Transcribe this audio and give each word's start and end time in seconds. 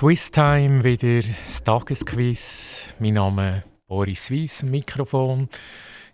Quiztime, 0.00 0.82
wieder 0.82 1.20
das 1.20 1.62
Tagesquiz. 1.62 2.84
Mein 3.00 3.12
Name 3.12 3.58
ist 3.58 3.86
Boris 3.86 4.30
Weiss, 4.30 4.62
Mikrofon. 4.62 5.50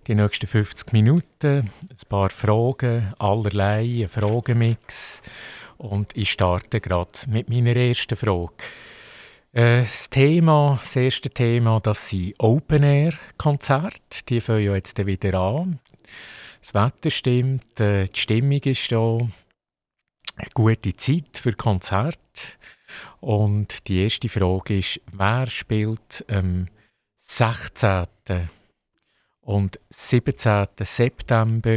Die 0.08 0.16
nächsten 0.16 0.48
50 0.48 0.92
Minuten, 0.92 1.70
ein 1.88 2.08
paar 2.08 2.30
Fragen, 2.30 3.14
allerlei, 3.20 4.02
ein 4.02 4.08
Fragenmix. 4.08 5.22
Und 5.78 6.16
ich 6.16 6.32
starte 6.32 6.80
gerade 6.80 7.12
mit 7.28 7.48
meiner 7.48 7.76
ersten 7.76 8.16
Frage. 8.16 8.54
Äh, 9.52 9.82
das 9.82 10.10
Thema, 10.10 10.80
das 10.82 10.96
erste 10.96 11.30
Thema, 11.30 11.78
das 11.78 12.08
sind 12.08 12.34
Open-Air-Konzerte. 12.40 14.24
Die 14.28 14.40
fangen 14.40 14.64
ja 14.64 14.74
jetzt 14.74 15.06
wieder 15.06 15.38
an. 15.38 15.78
Das 16.60 16.74
Wetter 16.74 17.10
stimmt, 17.12 17.78
äh, 17.78 18.08
die 18.08 18.18
Stimmung 18.18 18.62
ist 18.64 18.90
da. 18.90 19.18
Eine 20.38 20.50
gute 20.54 20.96
Zeit 20.96 21.38
für 21.40 21.52
Konzerte. 21.52 22.18
Und 23.20 23.88
die 23.88 24.02
erste 24.02 24.28
Frage 24.28 24.78
ist, 24.78 25.00
wer 25.12 25.46
spielt 25.46 26.24
am 26.28 26.68
16. 27.20 28.06
und 29.40 29.80
17. 29.90 30.66
September 30.80 31.76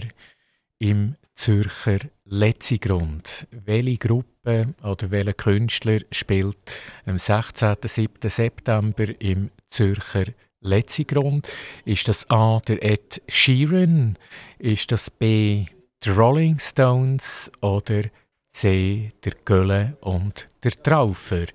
im 0.78 1.16
Zürcher 1.36 2.00
Letzigrund? 2.26 3.48
Welche 3.52 3.98
Gruppe 3.98 4.74
oder 4.84 5.12
welcher 5.12 5.34
Künstler 5.34 6.00
spielt 6.12 6.58
am 7.06 7.18
16. 7.18 7.76
7. 7.84 8.30
September 8.30 9.06
im 9.22 9.52
Zürcher 9.68 10.26
Letzigrund? 10.62 11.48
Ist 11.86 12.08
das 12.08 12.30
A. 12.30 12.60
der 12.68 12.84
Ed 12.84 13.22
Sheeran? 13.28 14.18
Ist 14.58 14.92
das 14.92 15.10
B. 15.10 15.66
die 16.04 16.10
Rolling 16.10 16.60
Stones 16.60 17.52
oder 17.62 18.04
C, 18.52 19.12
der 19.24 19.34
Gölle 19.46 19.98
und 20.02 20.48
der 20.64 20.72
Traufer. 20.72 21.46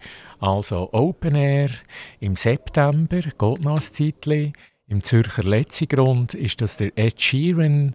Also 0.40 0.88
Open 0.92 1.34
Air 1.34 1.70
im 2.20 2.36
September, 2.36 3.20
geht. 3.20 4.52
Im 4.86 5.02
Zürcher 5.02 5.42
Letzigrund 5.42 6.34
ist 6.34 6.60
das 6.60 6.76
der 6.76 6.92
Ed 6.96 7.20
Sheeran, 7.20 7.94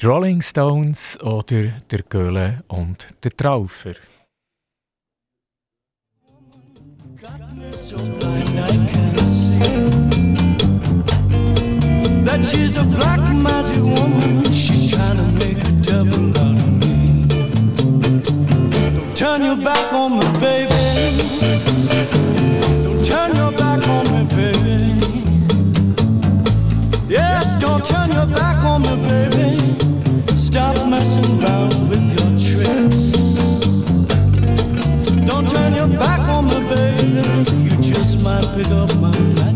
die 0.00 0.06
Rolling 0.06 0.42
Stones 0.42 1.18
oder 1.20 1.68
der 1.90 2.02
Gölle 2.08 2.64
und 2.66 3.06
der 3.22 3.36
Traufer. 3.36 3.94
That 12.24 12.44
she's 12.44 12.76
a 12.76 12.84
black 12.84 13.20
magic 13.32 13.82
woman, 13.82 14.44
she's 14.52 14.90
trying 14.90 15.16
to 15.16 15.22
make 15.22 15.56
a 15.56 15.72
devil 15.82 16.36
out. 16.38 16.57
Turn 19.18 19.42
your 19.42 19.56
back 19.56 19.92
on 19.92 20.12
me, 20.12 20.38
baby. 20.38 20.70
Don't 22.84 23.04
turn 23.04 23.34
your 23.34 23.50
back 23.50 23.82
on 23.88 24.04
me, 24.12 24.22
baby. 24.36 25.00
Yes, 27.08 27.56
don't 27.56 27.84
turn 27.84 28.12
your 28.12 28.26
back 28.26 28.64
on 28.64 28.82
me, 28.82 28.94
baby. 29.08 29.76
Stop 30.36 30.88
messing 30.88 31.42
around 31.42 31.88
with 31.88 32.06
your 32.16 32.30
tricks. 32.38 33.10
Don't 35.26 35.48
turn 35.48 35.74
your 35.74 35.88
back 35.98 36.20
on 36.28 36.44
me, 36.44 36.60
baby. 36.72 37.24
You 37.64 37.76
just 37.82 38.22
might 38.22 38.46
pick 38.54 38.68
up 38.68 38.94
my 38.98 39.10
magic 39.10 39.47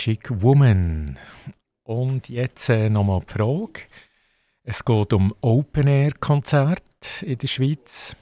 Magic 0.00 0.30
Woman. 0.40 1.18
Und 1.82 2.30
jetzt 2.30 2.70
äh, 2.70 2.88
nochmal 2.88 3.20
die 3.20 3.34
Frage. 3.34 3.82
Es 4.62 4.82
geht 4.82 5.12
um 5.12 5.34
Open-Air-Konzerte 5.42 7.26
in 7.26 7.36
der 7.36 7.46
Schweiz. 7.46 8.16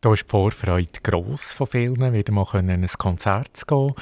Da 0.00 0.14
ist 0.14 0.24
die 0.24 0.30
Vorfreude 0.30 1.00
gross 1.02 1.52
von 1.52 1.66
vielen, 1.66 2.14
wieder 2.14 2.32
mal 2.32 2.46
in 2.54 2.70
ein 2.70 2.86
Konzert 2.86 3.54
zu 3.54 3.66
gehen. 3.66 3.92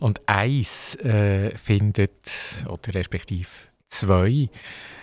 Und 0.00 0.20
eins 0.26 0.96
äh, 0.96 1.56
findet, 1.56 2.64
oder 2.66 2.92
respektive 2.92 3.46
zwei, 3.88 4.48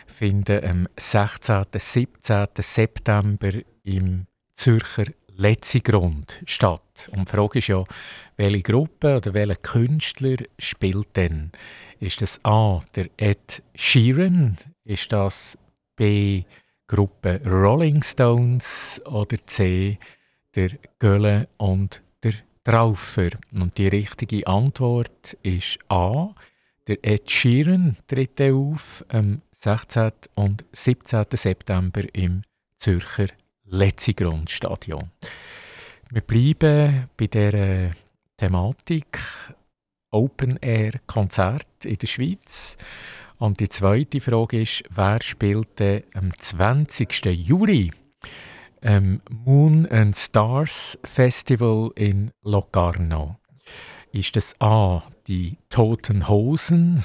finden 0.07 0.65
am 0.65 0.87
16. 0.97 1.63
17. 1.73 2.47
September 2.59 3.51
im 3.83 4.27
Zürcher 4.55 5.05
Letzigrund 5.37 6.41
statt. 6.45 7.09
Und 7.11 7.27
die 7.27 7.31
Frage 7.31 7.59
ist 7.59 7.67
ja, 7.67 7.83
welche 8.35 8.63
Gruppe 8.63 9.17
oder 9.17 9.33
welcher 9.33 9.55
Künstler 9.55 10.37
spielt 10.57 11.15
denn? 11.15 11.51
Ist 11.99 12.21
das 12.21 12.43
A, 12.43 12.81
der 12.95 13.09
Ed 13.17 13.61
Sheeran? 13.75 14.57
Ist 14.83 15.11
das 15.11 15.57
B, 15.95 16.43
Gruppe 16.87 17.41
Rolling 17.45 18.01
Stones? 18.03 19.01
Oder 19.05 19.37
C, 19.45 19.99
der 20.55 20.71
Gölle 20.99 21.47
und 21.57 22.01
der 22.23 22.33
Traufer? 22.63 23.29
Und 23.53 23.77
die 23.77 23.87
richtige 23.87 24.45
Antwort 24.47 25.37
ist 25.43 25.77
A, 25.89 26.33
der 26.87 26.97
Ed 27.03 27.29
Sheeran 27.29 27.97
tritt 28.07 28.41
auf 28.41 29.05
am 29.09 29.41
16. 29.51 30.11
und 30.35 30.65
17. 30.71 31.25
September 31.33 32.03
im 32.13 32.43
Zürcher 32.77 33.27
Letzigrundstadion. 33.69 35.11
Wir 36.09 36.21
bleiben 36.21 37.09
bei 37.17 37.27
der 37.27 37.91
Thematik 38.37 39.19
Open 40.11 40.57
Air 40.61 40.93
Konzert 41.05 41.67
in 41.83 41.97
der 41.97 42.07
Schweiz. 42.07 42.77
Und 43.37 43.59
die 43.59 43.69
zweite 43.69 44.21
Frage 44.21 44.61
ist, 44.61 44.83
wer 44.89 45.21
spielte 45.21 46.05
am 46.13 46.31
20. 46.37 47.25
Juli 47.25 47.91
am 48.81 49.19
Moon 49.29 49.85
and 49.87 50.15
Stars 50.15 50.97
Festival 51.03 51.91
in 51.95 52.31
Locarno? 52.43 53.37
Ist 54.11 54.35
das 54.35 54.55
A, 54.61 55.03
die 55.27 55.57
Toten 55.69 56.27
Hosen? 56.27 57.03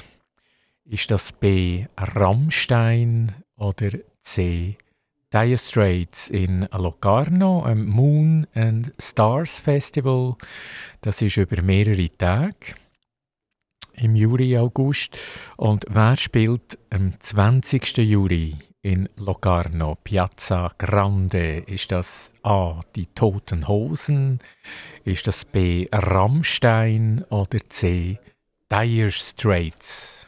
Ist 0.85 1.11
das 1.11 1.33
B, 1.33 1.85
Rammstein 1.97 3.33
oder 3.57 3.89
C, 4.21 4.77
Dire 5.33 5.57
Straits 5.57 6.29
in 6.29 6.67
Locarno, 6.71 7.63
am 7.65 7.87
Moon 7.87 8.45
and 8.53 8.91
Stars 8.99 9.59
Festival. 9.59 10.35
Das 11.01 11.23
ist 11.23 11.37
über 11.37 11.59
mehrere 11.63 12.07
Tage 12.15 12.75
im 13.93 14.15
Juli, 14.15 14.55
August. 14.55 15.17
Und 15.57 15.85
wer 15.89 16.17
spielt 16.17 16.77
am 16.91 17.19
20. 17.19 17.97
Juli 17.97 18.55
in 18.83 19.09
Locarno, 19.17 19.97
Piazza 20.03 20.71
Grande? 20.77 21.63
Ist 21.65 21.91
das 21.91 22.31
A, 22.43 22.81
die 22.95 23.07
Toten 23.07 23.67
Hosen? 23.67 24.37
Ist 25.03 25.25
das 25.25 25.45
B, 25.45 25.87
Rammstein 25.91 27.23
oder 27.29 27.57
C, 27.69 28.19
Dire 28.71 29.09
Straits? 29.09 30.22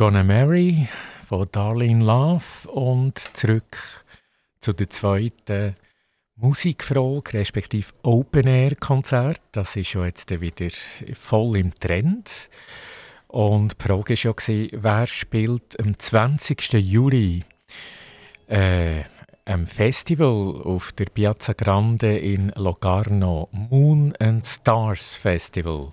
Gonna 0.00 0.24
Marry 0.24 0.88
von 1.26 1.46
Darlene 1.52 2.02
Love 2.02 2.70
und 2.70 3.18
zurück 3.36 3.76
zu 4.58 4.72
der 4.72 4.88
zweiten 4.88 5.76
Musikfrage, 6.36 7.34
respektive 7.34 7.92
Open-Air-Konzert. 8.02 9.42
Das 9.52 9.76
ist 9.76 9.92
ja 9.92 10.06
jetzt 10.06 10.30
wieder 10.40 10.74
voll 11.12 11.58
im 11.58 11.74
Trend. 11.74 12.48
Und 13.28 13.74
die 13.78 13.86
Frage 13.86 14.14
war 14.14 14.32
ja, 14.48 14.68
wer 14.72 15.06
spielt 15.06 15.78
am 15.78 15.98
20. 15.98 16.72
Juli 16.72 17.44
äh, 18.46 19.02
am 19.44 19.66
Festival 19.66 20.62
auf 20.64 20.92
der 20.92 21.10
Piazza 21.12 21.52
Grande 21.52 22.16
in 22.16 22.50
Locarno, 22.56 23.50
Moon 23.52 24.14
and 24.18 24.46
Stars 24.46 25.16
Festival. 25.16 25.92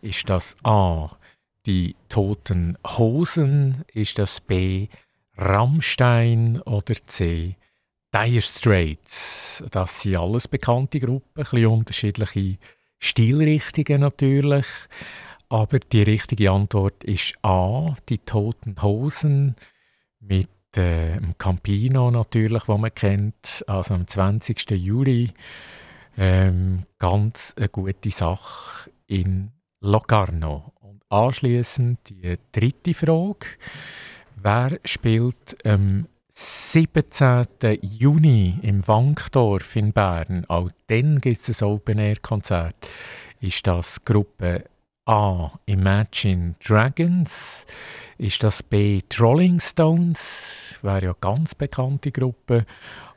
Ist 0.00 0.30
das 0.30 0.54
A 0.62 1.17
die 1.68 1.94
Toten 2.08 2.78
Hosen? 2.96 3.84
Ist 3.92 4.18
das 4.18 4.40
B. 4.40 4.88
Rammstein 5.36 6.60
oder 6.62 6.94
C. 6.94 7.56
Dire 8.12 8.40
Straits? 8.40 9.62
Das 9.70 10.00
sind 10.00 10.16
alles 10.16 10.48
bekannte 10.48 10.98
Gruppen, 10.98 11.28
ein 11.36 11.44
bisschen 11.44 11.66
unterschiedliche 11.66 12.58
Stilrichtungen 12.98 14.00
natürlich. 14.00 14.64
Aber 15.50 15.78
die 15.78 16.02
richtige 16.02 16.50
Antwort 16.50 17.04
ist 17.04 17.34
A. 17.42 17.94
Die 18.08 18.18
Toten 18.18 18.80
Hosen 18.80 19.54
mit 20.20 20.48
äh, 20.74 21.18
dem 21.20 21.36
Campino 21.36 22.10
natürlich, 22.10 22.66
wo 22.66 22.78
man 22.78 22.94
kennt, 22.94 23.62
also 23.66 23.92
am 23.92 24.06
20. 24.06 24.70
Juli. 24.70 25.32
Ähm, 26.16 26.84
ganz 26.98 27.54
eine 27.56 27.68
gute 27.68 28.10
Sache 28.10 28.90
in 29.06 29.52
Locarno. 29.80 30.72
Anschließend 31.08 32.00
die 32.08 32.36
dritte 32.50 32.94
Frage. 32.94 33.46
Wer 34.34 34.80
spielt 34.84 35.56
am 35.64 36.08
17. 36.30 37.46
Juni 37.82 38.58
im 38.62 38.86
Wankdorf 38.86 39.76
in 39.76 39.92
Bern? 39.92 40.44
Auch 40.48 40.70
dann 40.88 41.20
gibt 41.20 41.48
es 41.48 41.62
ein 41.62 41.68
Open-Air-Konzert. 41.68 42.88
Ist 43.40 43.66
das 43.68 44.04
Gruppe 44.04 44.64
A. 45.06 45.52
Imagine 45.66 46.56
Dragons? 46.58 47.64
Ist 48.18 48.42
das 48.42 48.64
B. 48.64 49.00
Trolling 49.08 49.60
Stones? 49.60 50.74
Wäre 50.82 51.04
ja 51.04 51.10
eine 51.10 51.16
ganz 51.20 51.54
bekannte 51.54 52.10
Gruppe. 52.10 52.66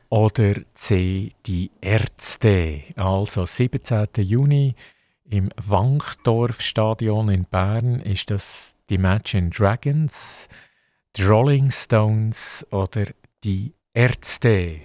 Oder 0.08 0.54
C. 0.74 1.32
Die 1.44 1.72
Ärzte? 1.80 2.82
Also 2.94 3.46
17. 3.46 4.06
Juni 4.18 4.76
im 5.32 5.48
Wankdorf-Stadion 5.56 7.30
in 7.30 7.44
Bern 7.46 8.00
ist 8.00 8.30
das 8.30 8.76
die 8.90 8.96
Imagine 8.96 9.48
Dragons, 9.48 10.46
die 11.16 11.22
Rolling 11.22 11.70
Stones 11.70 12.66
oder 12.70 13.06
die 13.42 13.74
Ärzte. 13.94 14.80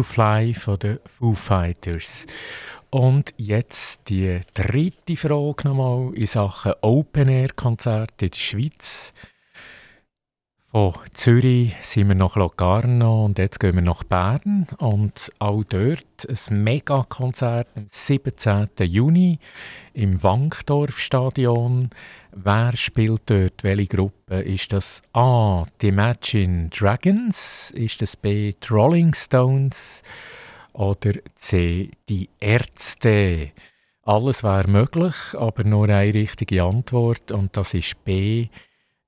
To 0.00 0.04
Fly 0.04 0.54
von 0.54 0.78
den 0.78 0.98
Foo 1.04 1.34
Fighters. 1.34 2.24
Und 2.88 3.34
jetzt 3.36 4.08
die 4.08 4.40
dritte 4.54 5.14
Frage 5.14 5.68
nochmal 5.68 6.14
in 6.14 6.26
Sachen 6.26 6.72
Open-Air-Konzerte 6.80 8.24
in 8.24 8.30
der 8.30 8.38
Schweiz. 8.38 9.12
Von 10.70 10.94
Zürich 11.12 11.74
sind 11.82 12.08
wir 12.08 12.14
nach 12.14 12.36
Locarno 12.36 13.26
und 13.26 13.38
jetzt 13.38 13.60
gehen 13.60 13.74
wir 13.74 13.82
nach 13.82 14.04
Bern. 14.04 14.68
Und 14.78 15.30
auch 15.38 15.64
dort 15.64 16.26
ein 16.26 16.62
Megakonzert 16.64 17.68
am 17.76 17.86
17. 17.86 18.68
Juni 18.78 19.38
im 19.92 20.22
Wankdorf-Stadion. 20.22 21.90
Wer 22.32 22.76
spielt 22.76 23.22
dort 23.26 23.64
welche 23.64 23.88
Gruppe? 23.88 24.40
Ist 24.40 24.72
das 24.72 25.02
A. 25.12 25.64
Die 25.80 25.88
Imagine 25.88 26.68
Dragons? 26.68 27.72
Ist 27.72 28.02
das 28.02 28.16
B. 28.16 28.52
Die 28.52 28.72
Rolling 28.72 29.12
Stones? 29.14 30.02
Oder 30.72 31.14
C. 31.34 31.90
Die 32.08 32.28
Ärzte? 32.38 33.50
Alles 34.04 34.44
wäre 34.44 34.68
möglich, 34.68 35.14
aber 35.36 35.64
nur 35.64 35.88
eine 35.88 36.14
richtige 36.14 36.62
Antwort 36.62 37.32
und 37.32 37.56
das 37.56 37.74
ist 37.74 38.02
B. 38.04 38.48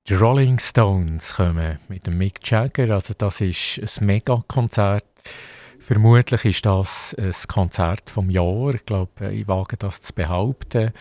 Die 0.07 0.13
Rolling 0.15 0.59
Stones 0.59 1.35
kommen 1.35 1.79
mit 1.87 2.05
dem 2.05 2.17
Mick 2.17 2.39
Jagger. 2.49 2.93
Also 2.93 3.13
das 3.17 3.39
ist 3.39 3.79
ein 3.79 4.05
Megakonzert. 4.05 5.05
Vermutlich 5.79 6.45
ist 6.45 6.65
das 6.65 7.15
ein 7.17 7.33
Konzert 7.47 8.09
vom 8.09 8.29
Jahr. 8.29 8.75
Ich 8.75 8.85
glaube, 8.85 9.33
ich 9.33 9.47
wage 9.47 9.77
das 9.77 10.01
zu 10.01 10.13
behaupten 10.13 10.91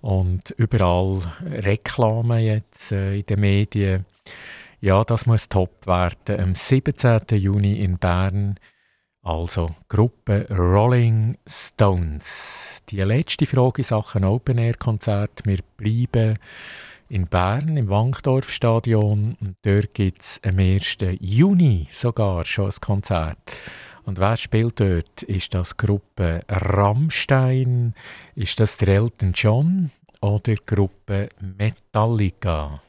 und 0.00 0.50
überall 0.56 1.22
Reklame 1.44 2.38
jetzt 2.38 2.92
äh, 2.92 3.18
in 3.18 3.26
den 3.26 3.40
Medien. 3.40 4.06
Ja, 4.80 5.02
das 5.04 5.26
muss 5.26 5.48
top 5.48 5.86
werden. 5.86 6.40
Am 6.40 6.54
17. 6.54 7.20
Juni 7.32 7.82
in 7.82 7.98
Bern, 7.98 8.58
Also 9.22 9.74
Gruppe 9.88 10.46
Rolling 10.50 11.36
Stones. 11.46 12.82
Die 12.88 13.00
letzte 13.02 13.46
Frage 13.46 13.78
in 13.78 13.84
Sachen 13.84 14.24
Open 14.24 14.58
Air 14.58 14.74
Konzert. 14.74 15.42
Wir 15.44 15.58
bleiben 15.76 16.38
in 17.08 17.26
Bern 17.26 17.76
im 17.76 17.88
Wankdorf-Stadion. 17.88 19.36
Dort 19.62 19.94
gibt 19.94 20.20
es 20.20 20.40
am 20.44 20.58
1. 20.58 20.98
Juni 21.20 21.88
sogar 21.90 22.44
schon 22.44 22.66
ein 22.66 22.80
Konzert. 22.80 23.38
Und 24.08 24.18
wer 24.18 24.38
spielt 24.38 24.80
dort? 24.80 25.22
Ist 25.24 25.52
das 25.52 25.76
Gruppe 25.76 26.40
Rammstein? 26.48 27.92
Ist 28.34 28.58
das 28.58 28.78
der 28.78 28.88
Elton 28.88 29.32
John? 29.34 29.90
Oder 30.22 30.54
Gruppe 30.64 31.28
Metallica? 31.42 32.80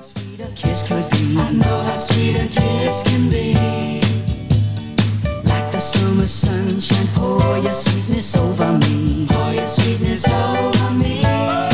sweet 0.00 0.40
a 0.40 0.48
kiss 0.56 0.88
could 0.88 1.10
be. 1.10 1.36
I 1.36 1.52
know 1.52 1.82
how 1.82 1.98
sweet 1.98 2.36
a 2.36 2.48
kiss 2.48 3.02
can 3.02 3.28
be. 3.28 3.52
Like 5.44 5.70
the 5.70 5.78
summer 5.78 6.26
sunshine, 6.26 7.08
pour 7.14 7.58
your 7.58 7.70
sweetness 7.70 8.34
over 8.36 8.72
me. 8.78 9.26
Pour 9.28 9.52
your 9.52 9.66
sweetness 9.66 10.26
over 10.26 10.94
me. 10.94 11.20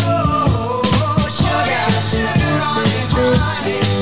Oh, 0.03 0.83
sugar, 1.31 1.93
sugar 2.03 2.59
on 2.67 2.83
it, 2.83 3.13
honey. 3.15 3.79
Pour 3.79 3.94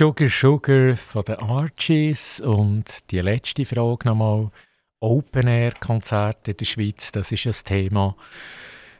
Sugar 0.00 0.30
Sugar 0.30 0.96
von 0.96 1.24
den 1.26 1.34
Archies 1.40 2.40
und 2.40 3.10
die 3.10 3.20
letzte 3.20 3.66
Frage 3.66 4.08
nochmal. 4.08 4.50
Open 4.98 5.46
Air 5.46 5.72
Konzerte 5.78 6.52
in 6.52 6.56
der 6.56 6.64
Schweiz, 6.64 7.12
das 7.12 7.30
ist 7.32 7.46
ein 7.46 7.64
Thema. 7.66 8.16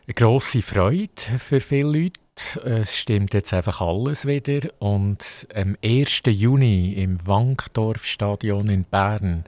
Eine 0.06 0.12
grosse 0.12 0.60
Freude 0.60 1.38
für 1.38 1.60
viele 1.60 2.02
Leute. 2.02 2.20
Es 2.66 2.98
stimmt 2.98 3.32
jetzt 3.32 3.54
einfach 3.54 3.80
alles 3.80 4.26
wieder. 4.26 4.68
Und 4.78 5.48
am 5.54 5.74
1. 5.82 6.20
Juni 6.26 6.92
im 6.92 7.26
Wankdorf-Stadion 7.26 8.68
in 8.68 8.84
Bern, 8.84 9.44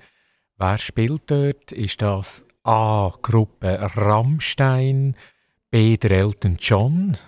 wer 0.57 0.79
spielt 0.79 1.25
dort? 1.27 1.71
Ist 1.71 2.01
das 2.01 2.47
A. 2.65 3.13
Gruppe 3.21 3.79
Rammstein, 3.95 5.17
B. 5.71 5.99
der 5.99 6.13
Elton 6.13 6.57
John 6.59 7.19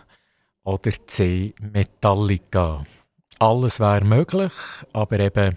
oder 0.62 0.92
C. 1.06 1.52
Metallica? 1.60 2.86
Alles 3.38 3.80
wäre 3.80 4.04
möglich, 4.04 4.52
aber 4.92 5.20
eben, 5.20 5.56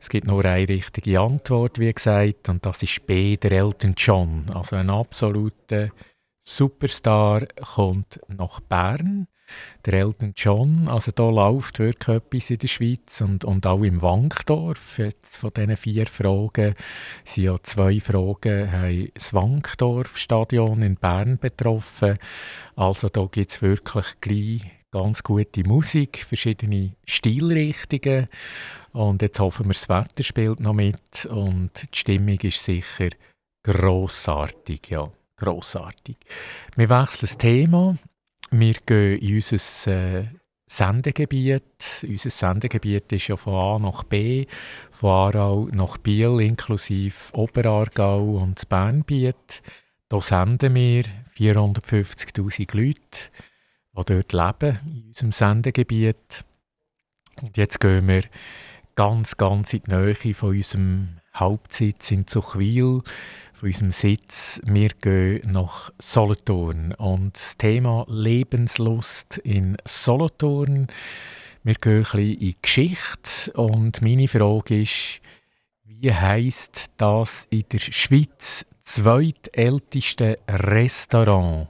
es 0.00 0.08
gibt 0.08 0.26
nur 0.26 0.44
eine 0.44 0.68
richtige 0.68 1.20
Antwort, 1.20 1.78
wie 1.78 1.92
gesagt, 1.92 2.48
und 2.48 2.64
das 2.64 2.82
ist 2.82 3.06
B, 3.06 3.36
der 3.36 3.52
Elton 3.52 3.94
John. 3.96 4.46
Also 4.54 4.76
ein 4.76 4.90
absoluter 4.90 5.90
Superstar 6.40 7.46
kommt 7.74 8.20
nach 8.28 8.60
Bern. 8.60 9.26
Der 9.84 9.94
Elton 9.94 10.32
John, 10.36 10.88
also 10.88 11.12
da 11.12 11.28
läuft 11.28 11.78
wirklich 11.78 12.16
etwas 12.16 12.50
in 12.50 12.58
der 12.58 12.68
Schweiz 12.68 13.20
und, 13.20 13.44
und 13.44 13.66
auch 13.66 13.82
im 13.82 14.02
Wankdorf. 14.02 14.98
Jetzt 14.98 15.36
von 15.36 15.50
diesen 15.56 15.76
vier 15.76 16.06
Fragen 16.06 16.74
sind 17.24 17.44
ja 17.44 17.56
zwei 17.62 18.00
Fragen 18.00 18.72
haben 18.72 19.08
das 19.14 19.32
Wankdorf-Stadion 19.34 20.82
in 20.82 20.96
Bern 20.96 21.38
betroffen. 21.38 22.18
Also 22.74 23.08
da 23.08 23.26
gibt 23.26 23.50
es 23.50 23.62
wirklich 23.62 24.06
gleich 24.20 24.62
ganz 24.96 25.22
gute 25.22 25.62
Musik, 25.64 26.24
verschiedene 26.26 26.92
Stilrichtungen 27.04 28.28
und 28.92 29.20
jetzt 29.20 29.38
hoffen 29.40 29.66
wir, 29.66 29.74
das 29.74 29.90
Wetter 29.90 30.22
spielt 30.22 30.58
noch 30.58 30.72
mit 30.72 31.26
und 31.26 31.70
die 31.92 31.98
Stimmung 31.98 32.40
ist 32.40 32.64
sicher 32.64 33.10
grossartig, 33.62 34.88
ja, 34.88 35.10
grossartig. 35.36 36.16
Wir 36.76 36.88
wechseln 36.88 37.18
das 37.20 37.36
Thema, 37.36 37.98
wir 38.50 38.74
gehen 38.86 39.18
in 39.18 39.34
unser 39.34 39.92
äh, 39.92 40.24
Sendegebiet. 40.66 42.06
Unser 42.08 42.30
Sendegebiet 42.30 43.12
ist 43.12 43.28
ja 43.28 43.36
von 43.36 43.54
A 43.54 43.78
nach 43.78 44.02
B, 44.04 44.46
von 44.90 45.10
Aarau 45.10 45.68
nach 45.72 45.98
Biel 45.98 46.40
inklusive 46.40 47.34
Oberaargau 47.34 48.36
und 48.36 48.66
Bernbiet. 48.70 49.62
Hier 50.10 50.20
senden 50.22 50.74
wir 50.74 51.04
450'000 51.36 52.74
Leute 52.74 53.30
die 54.04 54.22
dort 54.22 54.32
leben, 54.32 54.78
in 54.86 55.08
unserem 55.08 55.32
Sendegebiet. 55.32 56.44
Und 57.42 57.56
jetzt 57.56 57.80
gehen 57.80 58.08
wir 58.08 58.22
ganz, 58.94 59.36
ganz 59.36 59.72
in 59.72 59.82
die 59.86 59.94
Nähe 59.94 60.34
von 60.34 60.50
unserem 60.50 61.08
Hauptsitz 61.34 62.10
in 62.10 62.26
Zuchwil, 62.26 63.02
von 63.52 63.68
unserem 63.68 63.92
Sitz. 63.92 64.60
Wir 64.64 64.88
gehen 64.88 65.52
nach 65.52 65.90
Solothurn 66.00 66.92
und 66.92 67.36
das 67.36 67.56
Thema 67.58 68.04
Lebenslust 68.08 69.38
in 69.38 69.76
Solothurn. 69.84 70.86
Wir 71.62 71.74
gehen 71.74 71.98
ein 71.98 72.02
bisschen 72.02 72.20
in 72.20 72.38
die 72.38 72.56
Geschichte 72.60 73.52
und 73.52 74.00
meine 74.00 74.28
Frage 74.28 74.82
ist, 74.82 75.20
wie 75.84 76.12
heisst 76.12 76.86
das 76.96 77.46
in 77.50 77.64
der 77.70 77.78
Schweiz 77.78 78.64
zweitälteste 78.82 80.38
Restaurant? 80.48 81.68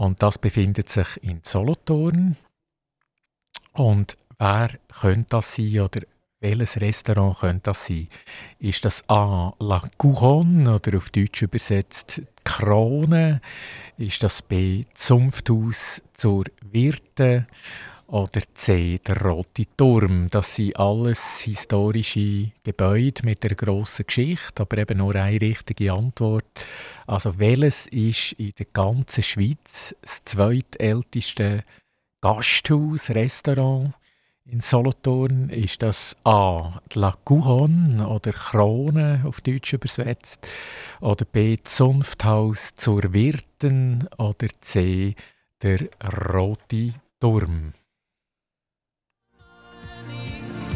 Und 0.00 0.22
das 0.22 0.38
befindet 0.38 0.88
sich 0.88 1.22
in 1.22 1.40
Solothurn. 1.42 2.38
Und 3.74 4.16
wer 4.38 4.70
könnte 4.88 5.26
das 5.28 5.56
sein 5.56 5.80
oder 5.80 6.00
welches 6.40 6.80
Restaurant 6.80 7.40
könnte 7.40 7.64
das 7.64 7.84
sein? 7.84 8.08
Ist 8.58 8.86
das 8.86 9.06
A. 9.10 9.52
La 9.58 9.82
Couronne 9.98 10.76
oder 10.76 10.96
auf 10.96 11.10
Deutsch 11.10 11.42
übersetzt 11.42 12.22
Krone? 12.44 13.42
Ist 13.98 14.22
das 14.22 14.40
B. 14.40 14.86
Zunfthaus 14.94 16.00
zur 16.14 16.44
Wirte? 16.62 17.46
Oder 18.10 18.40
C, 18.54 18.98
der 18.98 19.22
Rote 19.22 19.66
Turm. 19.76 20.26
Das 20.30 20.56
sind 20.56 20.76
alles 20.80 21.42
historische 21.42 22.50
Gebäude 22.64 23.24
mit 23.24 23.44
einer 23.44 23.54
grossen 23.54 24.04
Geschichte, 24.04 24.62
aber 24.62 24.78
eben 24.78 24.98
nur 24.98 25.14
eine 25.14 25.40
richtige 25.40 25.92
Antwort. 25.92 26.66
Also 27.06 27.38
welches 27.38 27.86
ist 27.86 28.32
in 28.32 28.50
der 28.58 28.66
ganzen 28.72 29.22
Schweiz 29.22 29.94
das 30.02 30.24
zweitälteste 30.24 31.62
Gasthaus, 32.20 33.10
Restaurant 33.10 33.94
in 34.44 34.60
Solothurn? 34.60 35.48
Ist 35.48 35.80
das 35.80 36.16
A, 36.24 36.82
La 36.94 37.14
Couronne 37.24 38.08
oder 38.08 38.32
Krone 38.32 39.22
auf 39.24 39.40
Deutsch 39.40 39.72
übersetzt? 39.72 40.48
Oder 41.00 41.24
B, 41.26 41.58
Zunfthaus 41.62 42.74
zur 42.74 43.14
Wirten? 43.14 44.08
Oder 44.18 44.48
C, 44.60 45.14
der 45.62 45.88
Rote 46.28 46.94
Turm? 47.20 47.72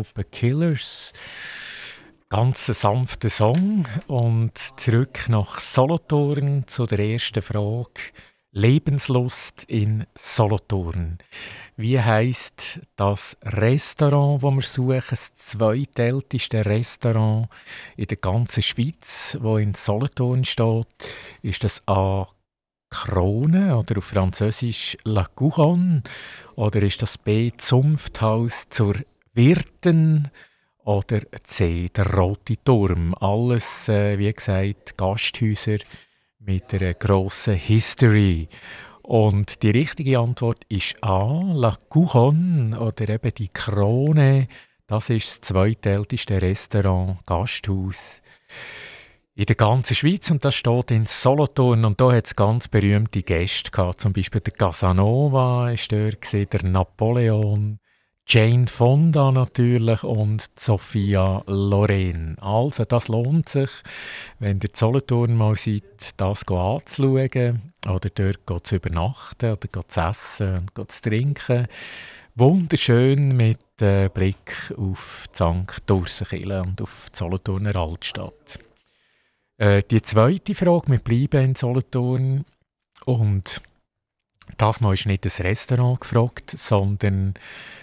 Gruppe 0.00 0.24
Killers. 0.24 1.12
Ganz 2.30 2.64
sanfter 2.64 3.28
Song 3.28 3.86
und 4.06 4.56
zurück 4.80 5.26
nach 5.28 5.60
Solothurn 5.60 6.64
zu 6.66 6.86
der 6.86 7.00
ersten 7.00 7.42
Frage. 7.42 8.00
Lebenslust 8.50 9.64
in 9.64 10.06
Solothurn. 10.16 11.18
Wie 11.76 12.00
heißt 12.00 12.80
das 12.96 13.36
Restaurant, 13.42 14.42
wo 14.42 14.50
wir 14.52 14.62
suchen, 14.62 15.02
das 15.10 15.34
zweitälteste 15.34 16.64
Restaurant 16.64 17.50
in 17.98 18.06
der 18.06 18.16
ganzen 18.16 18.62
Schweiz, 18.62 19.36
wo 19.38 19.58
in 19.58 19.74
Solothurn 19.74 20.46
steht? 20.46 20.86
Ist 21.42 21.62
das 21.62 21.86
A. 21.86 22.26
Krone 22.90 23.76
oder 23.76 23.98
auf 23.98 24.04
Französisch 24.04 24.96
La 25.04 25.24
Couronne 25.24 26.02
oder 26.56 26.82
ist 26.82 27.02
das 27.02 27.16
B. 27.18 27.52
Zunfthaus 27.56 28.68
zur 28.68 28.96
Wirten 29.32 30.28
oder 30.84 31.20
C. 31.44 31.88
Der 31.94 32.14
Rote 32.14 32.56
Turm? 32.64 33.14
Alles, 33.20 33.88
äh, 33.88 34.18
wie 34.18 34.32
gesagt, 34.32 34.96
Gasthäuser 34.96 35.78
mit 36.38 36.72
einer 36.74 36.94
grossen 36.94 37.54
History. 37.54 38.48
Und 39.02 39.62
die 39.62 39.70
richtige 39.70 40.18
Antwort 40.18 40.64
ist 40.68 41.02
A, 41.02 41.40
La 41.52 41.76
Couronne 41.88 42.78
oder 42.78 43.08
eben 43.08 43.34
die 43.34 43.48
Krone. 43.48 44.48
Das 44.86 45.10
ist 45.10 45.28
das 45.28 45.40
zweitälteste 45.40 46.42
Restaurant, 46.42 47.18
Gasthaus 47.26 48.20
in 49.40 49.46
der 49.46 49.56
ganzen 49.56 49.94
Schweiz 49.94 50.30
und 50.30 50.44
das 50.44 50.54
steht 50.54 50.90
in 50.90 51.06
Solothurn 51.06 51.86
und 51.86 51.98
da 51.98 52.12
hat 52.12 52.26
es 52.26 52.36
ganz 52.36 52.68
berühmte 52.68 53.22
Gäste 53.22 53.70
gehabt, 53.70 54.02
zum 54.02 54.12
Beispiel 54.12 54.42
der 54.42 54.52
Casanova 54.52 55.70
ist 55.70 55.90
dort 55.92 56.30
der 56.32 56.62
Napoleon, 56.64 57.78
Jane 58.26 58.68
Fonda 58.68 59.32
natürlich 59.32 60.04
und 60.04 60.48
Sophia 60.56 61.42
Loren. 61.46 62.38
Also 62.40 62.84
das 62.84 63.08
lohnt 63.08 63.48
sich, 63.48 63.70
wenn 64.38 64.60
ihr 64.60 64.70
Solothurn 64.72 65.36
mal 65.36 65.56
seid, 65.56 65.84
das 66.16 66.46
anzuschauen 66.46 67.72
oder 67.88 68.10
dort 68.10 68.66
zu 68.66 68.76
übernachten 68.76 69.52
oder 69.52 69.88
zu 69.88 70.00
essen 70.00 70.66
und 70.78 70.92
zu 70.92 71.02
trinken. 71.02 71.66
Wunderschön 72.36 73.36
mit 73.36 73.82
äh, 73.82 74.08
Blick 74.08 74.72
auf 74.76 75.26
die 75.32 75.34
St. 75.34 75.82
Dursenkirche 75.86 76.62
und 76.62 76.80
auf 76.80 77.08
die 77.12 77.18
Solothurner 77.18 77.74
Altstadt. 77.74 78.60
Äh, 79.58 79.82
die 79.90 80.00
zweite 80.00 80.54
Frage, 80.54 80.92
wir 80.92 80.98
bleiben 81.00 81.44
in 81.44 81.54
Solothurn 81.54 82.44
und 83.04 83.60
das 84.56 84.80
Mal 84.80 84.94
ist 84.94 85.06
nicht 85.06 85.24
das 85.24 85.40
Restaurant 85.40 86.00
gefragt, 86.00 86.50
sondern 86.50 87.34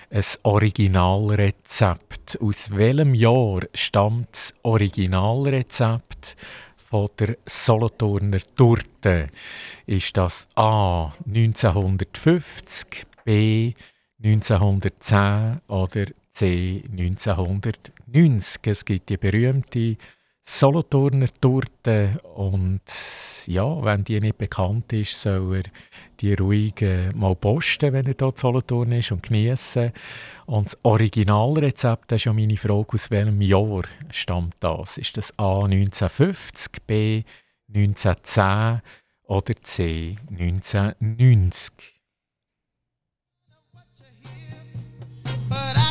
ein 0.10 0.24
Originalrezept. 0.44 2.40
Aus 2.42 2.72
welchem 2.72 3.14
Jahr 3.14 3.62
stammt 3.74 4.30
das 4.32 4.54
Originalrezept 4.64 6.36
von 6.78 7.10
der 7.20 7.38
Solothurner 7.46 8.40
Torte? 8.56 9.28
Ist 9.86 10.16
das 10.18 10.48
A 10.56 11.14
1950, 11.26 13.06
B 13.26 13.74
1910 14.24 15.62
oder 15.68 16.06
C 16.30 16.84
1990? 16.90 18.62
Es 18.66 18.86
gibt 18.86 19.10
die 19.10 19.18
berühmte 19.18 19.98
Solothurner 20.44 21.28
Torte 21.42 22.22
und 22.36 22.82
ja, 23.48 23.84
wenn 23.84 24.04
die 24.04 24.20
nicht 24.20 24.38
bekannt 24.38 24.94
ist, 24.94 25.20
soll 25.20 25.58
er 25.58 25.64
die 26.20 26.34
ruhig 26.34 26.82
äh, 26.82 27.12
mal 27.14 27.36
posten, 27.36 27.94
wenn 27.94 28.06
er 28.06 28.16
hier 28.18 28.36
zu 28.36 28.42
Solothurn 28.42 28.92
ist 28.92 29.12
und 29.12 29.24
genießen. 29.24 29.92
Und 30.46 30.68
das 30.68 30.78
Originalrezept, 30.84 32.12
das 32.12 32.18
ist 32.18 32.26
ja 32.26 32.34
meine 32.34 32.58
Frage, 32.58 32.94
aus 32.94 33.12
welchem 33.12 33.42
Jahr 33.42 33.84
stammt 34.12 34.56
das? 34.60 34.98
Ist 34.98 35.18
das 35.18 35.32
A 35.38 35.64
1950, 35.66 36.84
B 36.86 37.24
1910 37.68 38.82
oder 39.24 39.54
C 39.62 40.16
1990? 40.30 41.98
But 45.50 45.78
I 45.78 45.87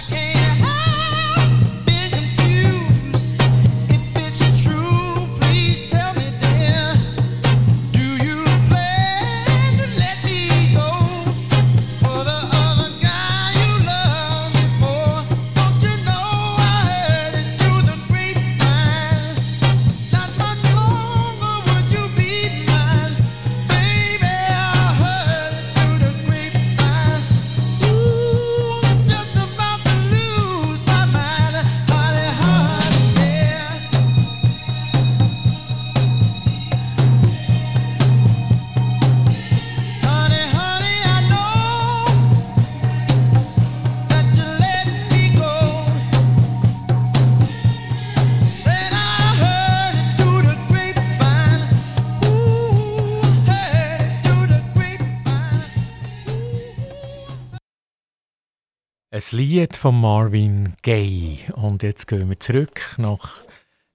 Lied 59.33 59.77
von 59.77 60.01
Marvin 60.01 60.75
Gaye. 60.83 61.39
Und 61.55 61.83
jetzt 61.83 62.07
gehen 62.07 62.29
wir 62.29 62.39
zurück 62.39 62.81
nach 62.99 63.43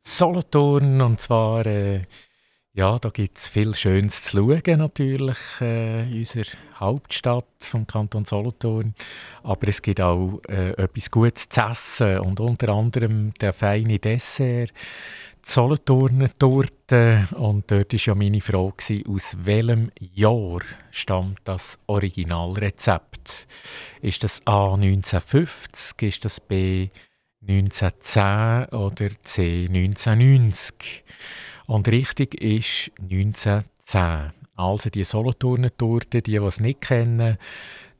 Solothurn. 0.01 1.01
Und 1.01 1.21
zwar, 1.21 1.65
äh, 1.65 2.01
ja, 2.73 2.97
da 2.99 3.09
gibt 3.09 3.37
es 3.37 3.47
viel 3.47 3.73
Schönes 3.75 4.23
zu 4.23 4.37
schauen, 4.37 4.79
natürlich, 4.79 5.37
äh, 5.61 6.09
in 6.09 6.19
unserer 6.19 6.45
Hauptstadt 6.79 7.45
vom 7.59 7.87
Kanton 7.87 8.25
Solothurn. 8.25 8.93
Aber 9.43 9.67
es 9.67 9.81
gibt 9.81 10.01
auch 10.01 10.41
äh, 10.49 10.71
etwas 10.71 11.11
Gutes 11.11 11.49
zu 11.49 11.61
essen. 11.61 12.19
Und 12.19 12.39
unter 12.39 12.69
anderem 12.69 13.33
der 13.35 13.53
feine 13.53 13.99
Dessert 13.99 14.71
Solothurner 15.43 16.29
Torte 16.37 17.27
und 17.35 17.69
dort 17.69 17.93
war 17.93 17.99
ja 17.99 18.15
meine 18.15 18.41
Frage, 18.41 19.03
aus 19.07 19.35
welchem 19.43 19.91
Jahr 19.99 20.61
stammt 20.91 21.39
das 21.43 21.77
Originalrezept? 21.87 23.47
Ist 24.01 24.23
das 24.23 24.45
A 24.45 24.73
1950, 24.73 26.01
ist 26.01 26.25
das 26.25 26.39
B 26.39 26.89
1910 27.41 28.77
oder 28.77 29.09
C 29.23 29.67
1990? 29.67 31.03
Und 31.67 31.87
richtig 31.87 32.35
ist 32.41 32.91
1910. 33.01 34.33
Also 34.55 34.89
die 34.89 35.03
Solothurner 35.03 35.75
Torte, 35.75 36.21
die, 36.21 36.31
die 36.31 36.35
es 36.37 36.59
nicht 36.59 36.81
kennen, 36.81 37.37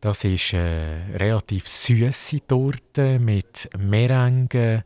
das 0.02 0.24
ist 0.24 0.56
eine 0.56 1.06
relativ 1.16 1.68
süße 1.68 2.48
Torte 2.48 3.20
mit 3.20 3.70
Merengue 3.78 4.84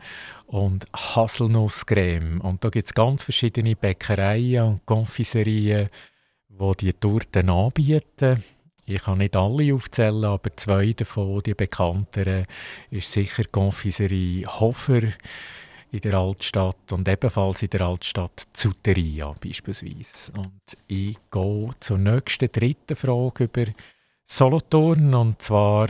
und 0.47 0.85
Haselnusscreme. 0.93 2.41
Und 2.41 2.63
da 2.63 2.69
gibt 2.69 2.87
es 2.87 2.93
ganz 2.93 3.23
verschiedene 3.23 3.77
Bäckereien 3.77 4.63
und 4.63 4.85
Konfiserien, 4.85 5.89
die 6.49 6.77
die 6.77 6.93
Torten 6.93 7.49
anbieten. 7.49 8.43
Ich 8.85 9.03
kann 9.03 9.19
nicht 9.19 9.37
alle 9.37 9.73
aufzählen, 9.73 10.25
aber 10.25 10.55
zwei 10.57 10.91
davon, 10.91 11.41
die 11.41 11.53
bekannteren, 11.53 12.45
ist 12.91 13.11
sicher 13.11 13.43
die 13.43 13.49
Konfiserie 13.49 14.45
Hofer 14.45 15.01
in 15.91 16.01
der 16.01 16.15
Altstadt 16.15 16.91
und 16.91 17.07
ebenfalls 17.07 17.63
in 17.63 17.69
der 17.69 17.81
Altstadt 17.81 18.43
Zuteria 18.51 19.33
beispielsweise. 19.41 20.33
Und 20.33 20.77
ich 20.87 21.17
gehe 21.31 21.69
zur 21.79 21.97
nächsten 21.97 22.51
dritten 22.51 22.97
Frage 22.97 23.45
über 23.45 23.65
Solothurn. 24.25 25.13
Und 25.13 25.41
zwar, 25.41 25.89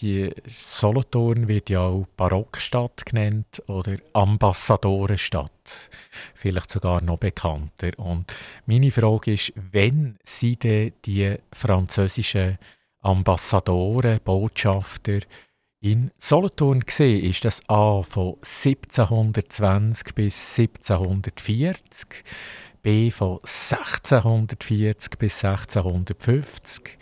die 0.00 0.30
Solothurn 0.46 1.48
wird 1.48 1.68
ja 1.68 1.80
auch 1.80 2.06
Barockstadt 2.16 3.04
genannt 3.04 3.62
oder 3.66 3.96
Ambassadorenstadt. 4.12 5.90
Vielleicht 6.34 6.70
sogar 6.70 7.02
noch 7.02 7.18
bekannter. 7.18 7.90
Und 7.98 8.32
meine 8.66 8.92
Frage 8.92 9.34
ist, 9.34 9.52
wenn 9.72 10.16
sind 10.24 10.62
denn 10.62 10.92
die 11.04 11.34
französischen 11.52 12.58
Ambassadoren, 13.00 14.20
Botschafter 14.24 15.18
in 15.80 16.10
Solothurn 16.18 16.80
gesehen? 16.80 17.24
Ist 17.24 17.44
das 17.44 17.60
A 17.68 18.02
von 18.02 18.34
1720 18.42 20.14
bis 20.14 20.58
1740? 20.58 22.24
B 22.82 23.10
von 23.10 23.38
1640 23.42 25.18
bis 25.18 25.44
1650? 25.44 26.98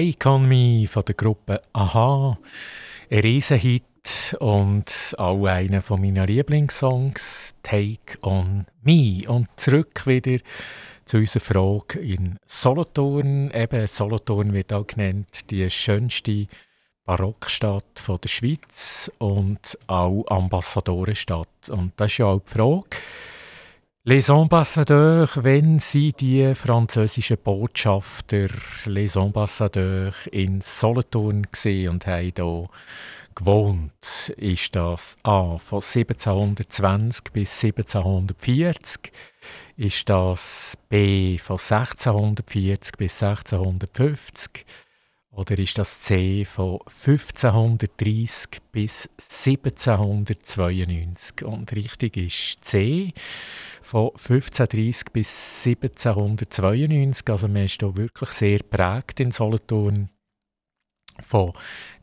Take 0.00 0.30
on 0.30 0.48
Me 0.48 0.86
von 0.88 1.04
der 1.04 1.14
Gruppe 1.14 1.60
Aha. 1.74 2.38
Ein 3.10 3.18
Riesenhit 3.18 4.34
und 4.40 5.14
auch 5.18 5.44
einer 5.44 5.82
von 5.82 6.00
meinen 6.00 6.26
Lieblingssongs, 6.26 7.52
Take 7.62 8.16
on 8.22 8.64
Me. 8.80 9.28
Und 9.28 9.48
zurück 9.56 10.06
wieder 10.06 10.38
zu 11.04 11.18
unserer 11.18 11.42
Frage 11.42 11.98
in 11.98 12.38
Solothurn. 12.46 13.50
Eben, 13.50 13.86
Solothurn 13.86 14.54
wird 14.54 14.72
auch 14.72 14.86
genannt 14.86 15.50
die 15.50 15.68
schönste 15.68 16.46
Barockstadt 17.04 17.98
von 17.98 18.18
der 18.22 18.30
Schweiz 18.30 19.10
und 19.18 19.78
auch 19.86 20.24
Ambassadorenstadt. 20.28 21.68
Und 21.68 21.92
das 21.98 22.12
ist 22.12 22.18
ja 22.18 22.24
auch 22.24 22.40
die 22.40 22.52
Frage, 22.52 22.96
Les 24.04 24.30
Ambassadeurs, 24.30 25.44
wenn 25.44 25.78
sie 25.78 26.14
die 26.14 26.54
französischen 26.54 27.36
Botschafter, 27.36 28.48
les 28.86 29.14
Ambassadeurs 29.14 30.26
in 30.32 30.62
Solothurn 30.62 31.42
gesehen 31.42 31.90
und 31.90 32.06
haben 32.06 32.32
hier 32.34 32.68
gewohnt, 33.34 34.32
ist 34.38 34.74
das 34.74 35.18
A 35.22 35.58
von 35.58 35.80
1720 35.80 37.24
bis 37.30 37.62
1740, 37.62 39.12
ist 39.76 40.08
das 40.08 40.78
B 40.88 41.36
von 41.36 41.58
1640 41.58 42.96
bis 42.96 43.22
1650 43.22 44.64
oder 45.32 45.58
ist 45.58 45.78
das 45.78 46.00
C 46.00 46.44
von 46.44 46.80
1530 46.86 48.60
bis 48.72 49.08
1792? 49.16 51.44
Und 51.44 51.72
richtig 51.72 52.16
ist 52.16 52.64
C 52.64 53.12
von 53.80 54.08
1530 54.08 55.12
bis 55.12 55.66
1792. 55.66 57.30
Also 57.30 57.46
man 57.46 57.64
ist 57.64 57.80
hier 57.80 57.96
wirklich 57.96 58.30
sehr 58.30 58.58
prägt 58.58 59.20
in 59.20 59.30
Solothurn 59.30 60.10
von 61.20 61.52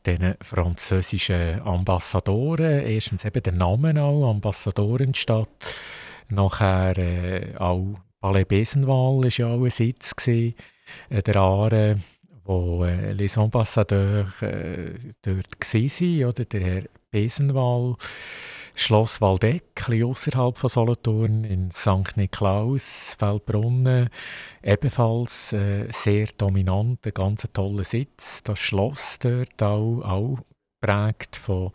den 0.06 0.34
französischen 0.40 1.60
Ambassadoren. 1.60 2.80
Erstens 2.80 3.24
eben 3.24 3.42
der 3.42 3.52
Name 3.52 4.02
auch, 4.02 4.30
Ambassadorenstadt. 4.30 5.50
Nachher 6.30 6.96
äh, 6.96 7.56
auch 7.56 7.94
Palais 8.20 8.44
Besenval 8.44 9.22
war 9.22 9.28
ja 9.28 9.48
auch 9.48 9.64
ein 9.64 9.70
Sitz. 9.70 10.16
Gewesen. 10.16 10.54
Äh, 11.10 11.22
der 11.22 11.36
Aare 11.36 11.98
wo 12.48 12.82
äh, 12.84 13.12
les 13.12 13.36
Ambassadeurs 13.36 14.40
äh, 14.40 14.94
dort 15.20 15.60
waren, 15.60 16.24
oder 16.24 16.44
der 16.46 16.60
Herr 16.60 16.82
Besenwall, 17.10 17.96
Schloss 18.74 19.20
Waldeck, 19.20 19.86
außerhalb 19.86 20.56
von 20.56 20.70
Solothurn, 20.70 21.44
in 21.44 21.70
St. 21.70 22.16
Niklaus, 22.16 23.16
Feldbrunnen, 23.18 24.08
ebenfalls 24.62 25.52
äh, 25.52 25.88
sehr 25.92 26.28
dominant, 26.38 27.06
ein 27.06 27.12
ganz 27.12 27.46
toller 27.52 27.84
Sitz. 27.84 28.42
Das 28.44 28.58
Schloss 28.58 29.18
dort 29.18 29.62
auch, 29.62 30.00
auch 30.02 30.38
prägt 30.80 31.36
von 31.36 31.70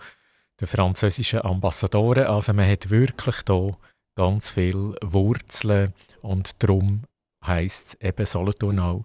den 0.60 0.68
französischen 0.68 1.42
Ambassadoren. 1.42 2.26
Also 2.26 2.52
man 2.54 2.70
hat 2.70 2.90
wirklich 2.90 3.36
hier 3.46 3.78
ganz 4.16 4.50
viele 4.50 4.96
Wurzeln 5.04 5.94
und 6.22 6.64
darum 6.64 7.04
heisst 7.46 7.98
es 8.00 8.10
eben 8.10 8.26
Solothurn 8.26 8.80
auch 8.80 9.04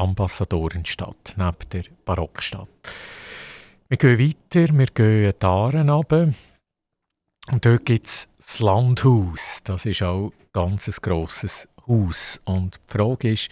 Ambassadorenstadt, 0.00 1.34
neben 1.36 1.68
der 1.72 1.84
Barockstadt. 2.04 2.68
Wir 3.88 3.96
gehen 3.96 4.18
weiter, 4.18 4.78
wir 4.78 4.86
gehen 4.86 5.34
die 5.40 5.46
Aaren 5.46 5.90
runter. 5.90 6.32
Und 7.50 7.64
dort 7.64 7.84
gibt 7.84 8.06
es 8.06 8.28
das 8.38 8.60
Landhaus. 8.60 9.60
Das 9.64 9.84
ist 9.84 10.02
auch 10.02 10.26
ein 10.30 10.46
ganz 10.52 11.00
grosses 11.00 11.68
Haus. 11.86 12.40
Und 12.44 12.76
die 12.76 12.92
Frage 12.98 13.32
ist, 13.32 13.48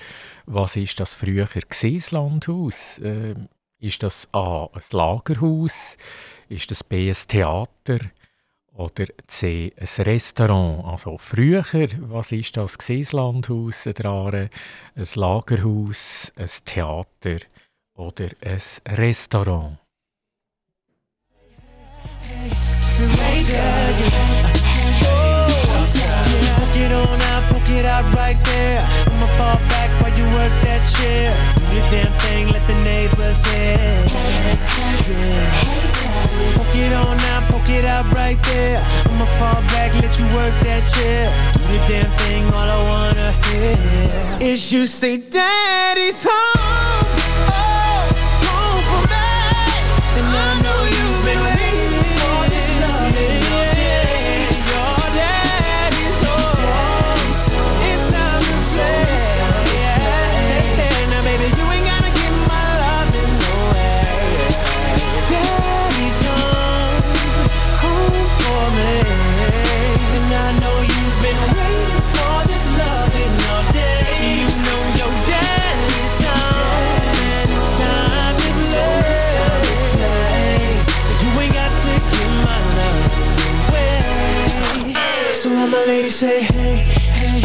was 0.47 0.77
ist 0.77 1.01
das 1.01 1.15
früher 1.15 1.47
gewesen, 1.47 1.95
das 1.95 2.11
Landhaus? 2.13 2.99
Äh, 2.99 3.35
ist 3.81 4.03
das 4.03 4.29
A, 4.33 4.67
ein 4.73 4.83
Lagerhaus? 4.91 5.97
Ist 6.49 6.71
das 6.71 6.83
B, 6.83 7.11
ein 7.11 7.17
Theater? 7.27 7.99
Oder 8.79 9.07
C, 9.27 9.73
ein 9.77 10.05
Restaurant. 10.05 10.85
Also 10.85 11.19
früher, 11.19 11.65
was 11.99 12.31
ist 12.31 12.57
das? 12.57 12.77
Das 12.79 13.11
Landhaus, 13.13 13.89
ein 13.89 15.09
Lagerhaus, 15.17 16.33
ein 16.37 16.49
Theater 16.65 17.39
oder 17.97 18.29
ein 18.41 18.61
Restaurant. 18.97 19.79
Get 26.75 26.93
on 26.93 27.21
out, 27.33 27.43
it 27.69 27.85
right 28.15 28.39
there. 28.45 28.87
I'ma 29.07 29.27
fall 29.37 29.59
back 29.69 29.91
while 30.01 30.17
you 30.17 30.25
work 30.37 30.53
that 30.63 30.87
chair. 30.87 31.35
The 31.71 31.81
damn 31.91 32.13
thing, 32.21 32.49
let 32.53 32.65
the 32.69 32.75
neighbors 32.85 33.45
hear. 33.47 33.77
Yeah. 35.09 35.79
It 36.81 36.93
on 36.93 37.19
out, 37.33 37.43
poke 37.51 37.69
it 37.71 37.85
out 37.85 38.07
right 38.15 38.41
there. 38.45 38.68
Fall 39.39 39.63
back, 39.75 39.95
let 39.95 40.19
you 40.19 40.27
work 40.35 40.55
that 40.65 40.83
chair. 40.95 41.31
Do 41.55 41.61
the 41.73 41.79
damn 41.87 42.11
thing, 42.19 42.45
all 42.47 42.69
I 42.69 42.81
wanna 42.91 43.31
hear 43.47 44.51
is 44.51 44.73
you 44.73 44.87
say, 44.87 45.19
Daddy's 45.19 46.25
home. 46.25 46.68
Say 86.11 86.41
hey, 86.41 86.77
hey, 87.21 87.41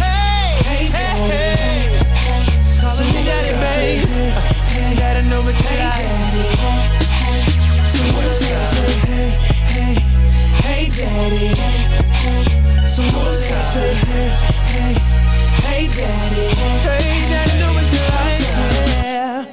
hey, 0.64 0.86
hey, 0.88 1.20
hey, 1.28 2.80
Call 2.80 2.90
so 2.90 3.04
me 3.04 3.24
daddy, 3.26 3.54
babe. 3.60 4.08
Hey, 4.72 4.96
gotta 4.96 5.22
know 5.24 5.42
what 5.42 5.56
you 5.58 5.64
got. 5.78 5.94
So 7.92 8.04
what 8.16 8.26
I 8.26 8.30
say, 8.30 8.92
hey, 9.04 9.32
hey, 9.74 9.96
hey, 10.64 10.84
daddy. 10.90 11.50
So 12.88 13.02
what 13.04 13.28
I 13.28 13.34
say, 13.64 13.94
hey, 13.94 14.30
hey, 14.72 14.94
hey, 15.64 15.84
daddy. 15.88 16.46
Hey, 16.56 17.60
know 17.60 17.72
what 17.74 17.86
you 17.92 18.00
like. 18.16 19.48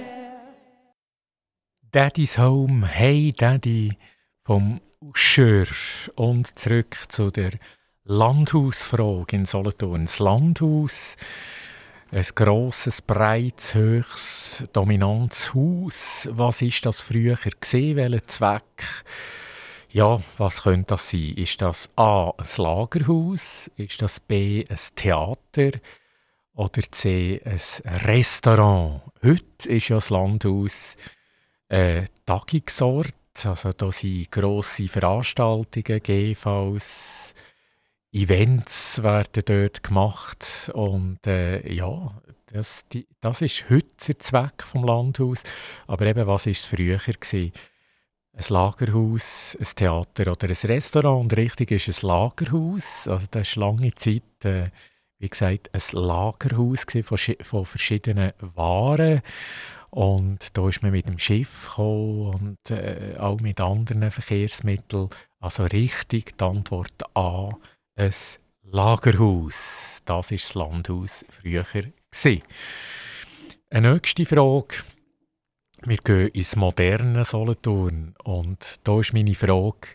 Daddy's 1.90 2.36
Home, 2.36 2.84
Hey 2.84 3.32
Daddy 3.32 3.98
vom 4.44 4.80
Usher 5.00 5.66
und 6.14 6.56
zurück 6.56 6.96
zu 7.08 7.32
der 7.32 7.52
Landhausfrage 8.12 9.36
in 9.36 9.44
Solothurn. 9.44 10.06
Das 10.06 10.18
Landhaus, 10.18 11.14
ein 12.10 12.26
grosses, 12.34 13.02
breites, 13.02 13.74
höchst 13.74 14.64
dominantes 14.72 15.54
Haus. 15.54 16.28
Was 16.32 16.60
ist 16.60 16.84
das 16.84 17.00
früher 17.00 17.38
gesehen? 17.60 18.20
Zweck? 18.26 19.04
Ja, 19.92 20.20
was 20.38 20.64
könnte 20.64 20.86
das 20.94 21.08
sein? 21.08 21.34
Ist 21.36 21.62
das 21.62 21.88
A. 21.94 22.32
ein 22.36 22.46
Lagerhaus? 22.56 23.70
Ist 23.76 24.02
das 24.02 24.18
B. 24.18 24.64
ein 24.68 24.78
Theater? 24.96 25.78
Oder 26.56 26.82
C. 26.90 27.40
ein 27.44 27.96
Restaurant? 28.06 29.02
Heute 29.22 29.68
ist 29.68 29.88
ja 29.88 29.98
das 29.98 30.10
Landhaus 30.10 30.96
ein 31.68 32.08
Tagungsort. 32.26 33.14
Also 33.44 33.70
da 33.70 33.92
sind 33.92 34.32
grosse 34.32 34.88
Veranstaltungen, 34.88 36.02
GVs, 36.02 37.19
Events 38.12 39.02
werden 39.02 39.42
dort 39.44 39.82
gemacht 39.84 40.70
und 40.74 41.24
äh, 41.26 41.72
ja, 41.72 42.20
das, 42.52 42.84
die, 42.88 43.06
das 43.20 43.40
ist 43.42 43.70
heute 43.70 43.86
der 44.08 44.18
Zweck 44.18 44.62
vom 44.64 44.84
Landhaus. 44.84 45.42
Aber 45.86 46.06
eben, 46.06 46.26
was 46.26 46.46
war 46.46 46.50
es 46.50 46.66
früher 46.66 46.98
gewesen? 46.98 47.52
Ein 48.32 48.44
Lagerhaus, 48.48 49.56
ein 49.60 49.66
Theater 49.76 50.32
oder 50.32 50.48
ein 50.48 50.56
Restaurant. 50.64 51.24
Und 51.24 51.36
richtig 51.36 51.70
ist 51.70 52.02
ein 52.02 52.08
Lagerhaus. 52.08 53.06
Also 53.06 53.26
das 53.30 53.56
war 53.56 53.68
lange 53.72 53.94
Zeit, 53.94 54.44
äh, 54.44 54.70
wie 55.18 55.28
gesagt, 55.28 55.70
ein 55.72 55.82
Lagerhaus 55.92 56.86
von, 57.04 57.18
von 57.42 57.64
verschiedenen 57.64 58.32
Waren. 58.40 59.20
Und 59.90 60.56
da 60.56 60.68
ist 60.68 60.82
man 60.82 60.92
mit 60.92 61.06
dem 61.06 61.18
Schiff 61.18 61.68
gekommen 61.68 62.58
und 62.58 62.70
äh, 62.70 63.16
auch 63.18 63.40
mit 63.40 63.60
anderen 63.60 64.10
Verkehrsmitteln. 64.10 65.10
Also 65.38 65.64
richtig 65.64 66.36
die 66.38 66.44
Antwort 66.44 67.16
A 67.16 67.50
ein 68.00 68.14
Lagerhaus. 68.62 70.00
Das 70.06 70.30
war 70.30 70.36
das 70.38 70.54
Landhaus 70.54 71.24
früher. 71.28 71.66
Eine 73.68 73.92
nächste 73.92 74.24
Frage. 74.24 74.76
Wir 75.82 75.98
gehen 75.98 76.28
ins 76.28 76.56
moderne 76.56 77.24
Solothurn 77.24 78.14
und 78.24 78.80
da 78.84 79.00
ist 79.00 79.12
meine 79.12 79.34
Frage, 79.34 79.88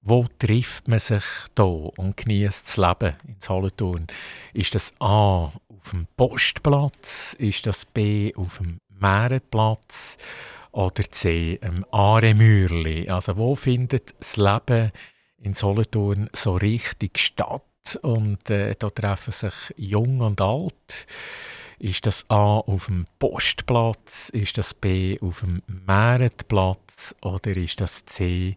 wo 0.00 0.26
trifft 0.38 0.88
man 0.88 1.00
sich 1.00 1.24
da 1.54 1.64
und 1.64 2.16
genießt 2.16 2.66
das 2.66 2.76
Leben 2.78 3.16
in 3.26 3.36
Solothurn? 3.40 4.06
Ist 4.54 4.74
das 4.74 4.94
A 4.98 5.52
auf 5.68 5.90
dem 5.90 6.06
Postplatz? 6.16 7.34
Ist 7.38 7.66
das 7.66 7.84
B 7.84 8.32
auf 8.36 8.58
dem 8.58 8.78
Meerenplatz? 8.88 10.16
Oder 10.72 11.02
C 11.10 11.58
am 11.62 11.84
Aaremürli? 11.90 13.10
Also 13.10 13.36
wo 13.36 13.54
findet 13.54 14.18
das 14.18 14.36
Leben 14.38 14.92
in 15.40 15.54
Solothurn 15.54 16.28
so 16.32 16.54
richtig 16.56 17.18
statt? 17.18 17.62
Und 18.02 18.50
äh, 18.50 18.74
da 18.78 18.90
treffen 18.90 19.32
sich 19.32 19.54
Jung 19.76 20.20
und 20.20 20.40
Alt. 20.40 21.06
Ist 21.78 22.04
das 22.04 22.28
A 22.28 22.58
auf 22.58 22.86
dem 22.86 23.06
Postplatz? 23.18 24.28
Ist 24.28 24.58
das 24.58 24.74
B 24.74 25.18
auf 25.20 25.40
dem 25.40 25.62
Meeretplatz? 25.66 27.14
Oder 27.22 27.56
ist 27.56 27.80
das 27.80 28.04
C 28.04 28.56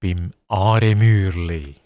beim 0.00 0.32
Aaremürli? 0.48 1.76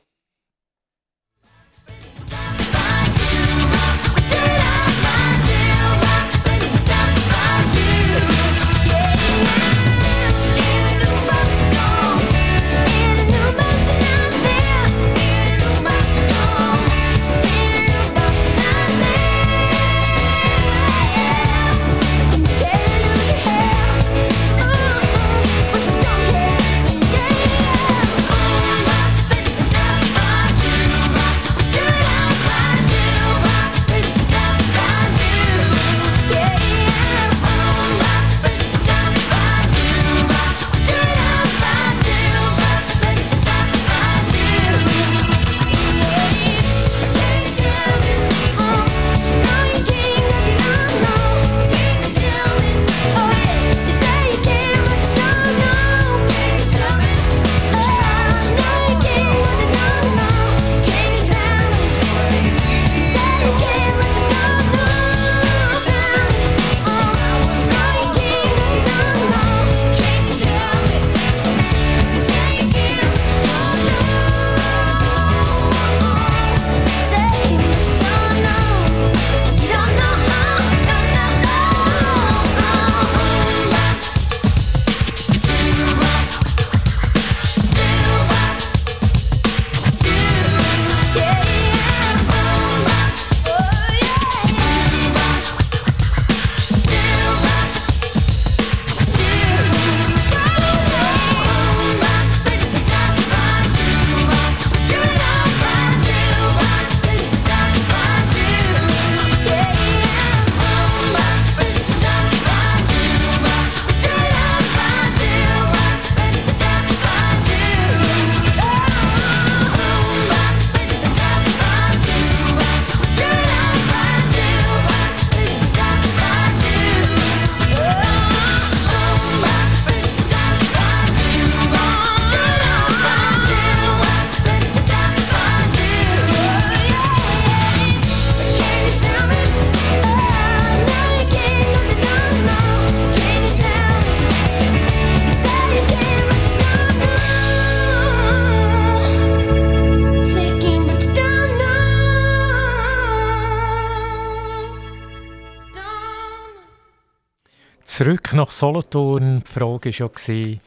Zurück 157.99 158.33
nach 158.33 158.53
Solothurn. 158.53 159.43
Die 159.45 159.51
Frage 159.51 159.91
war 159.91 160.35
ja, 160.37 160.59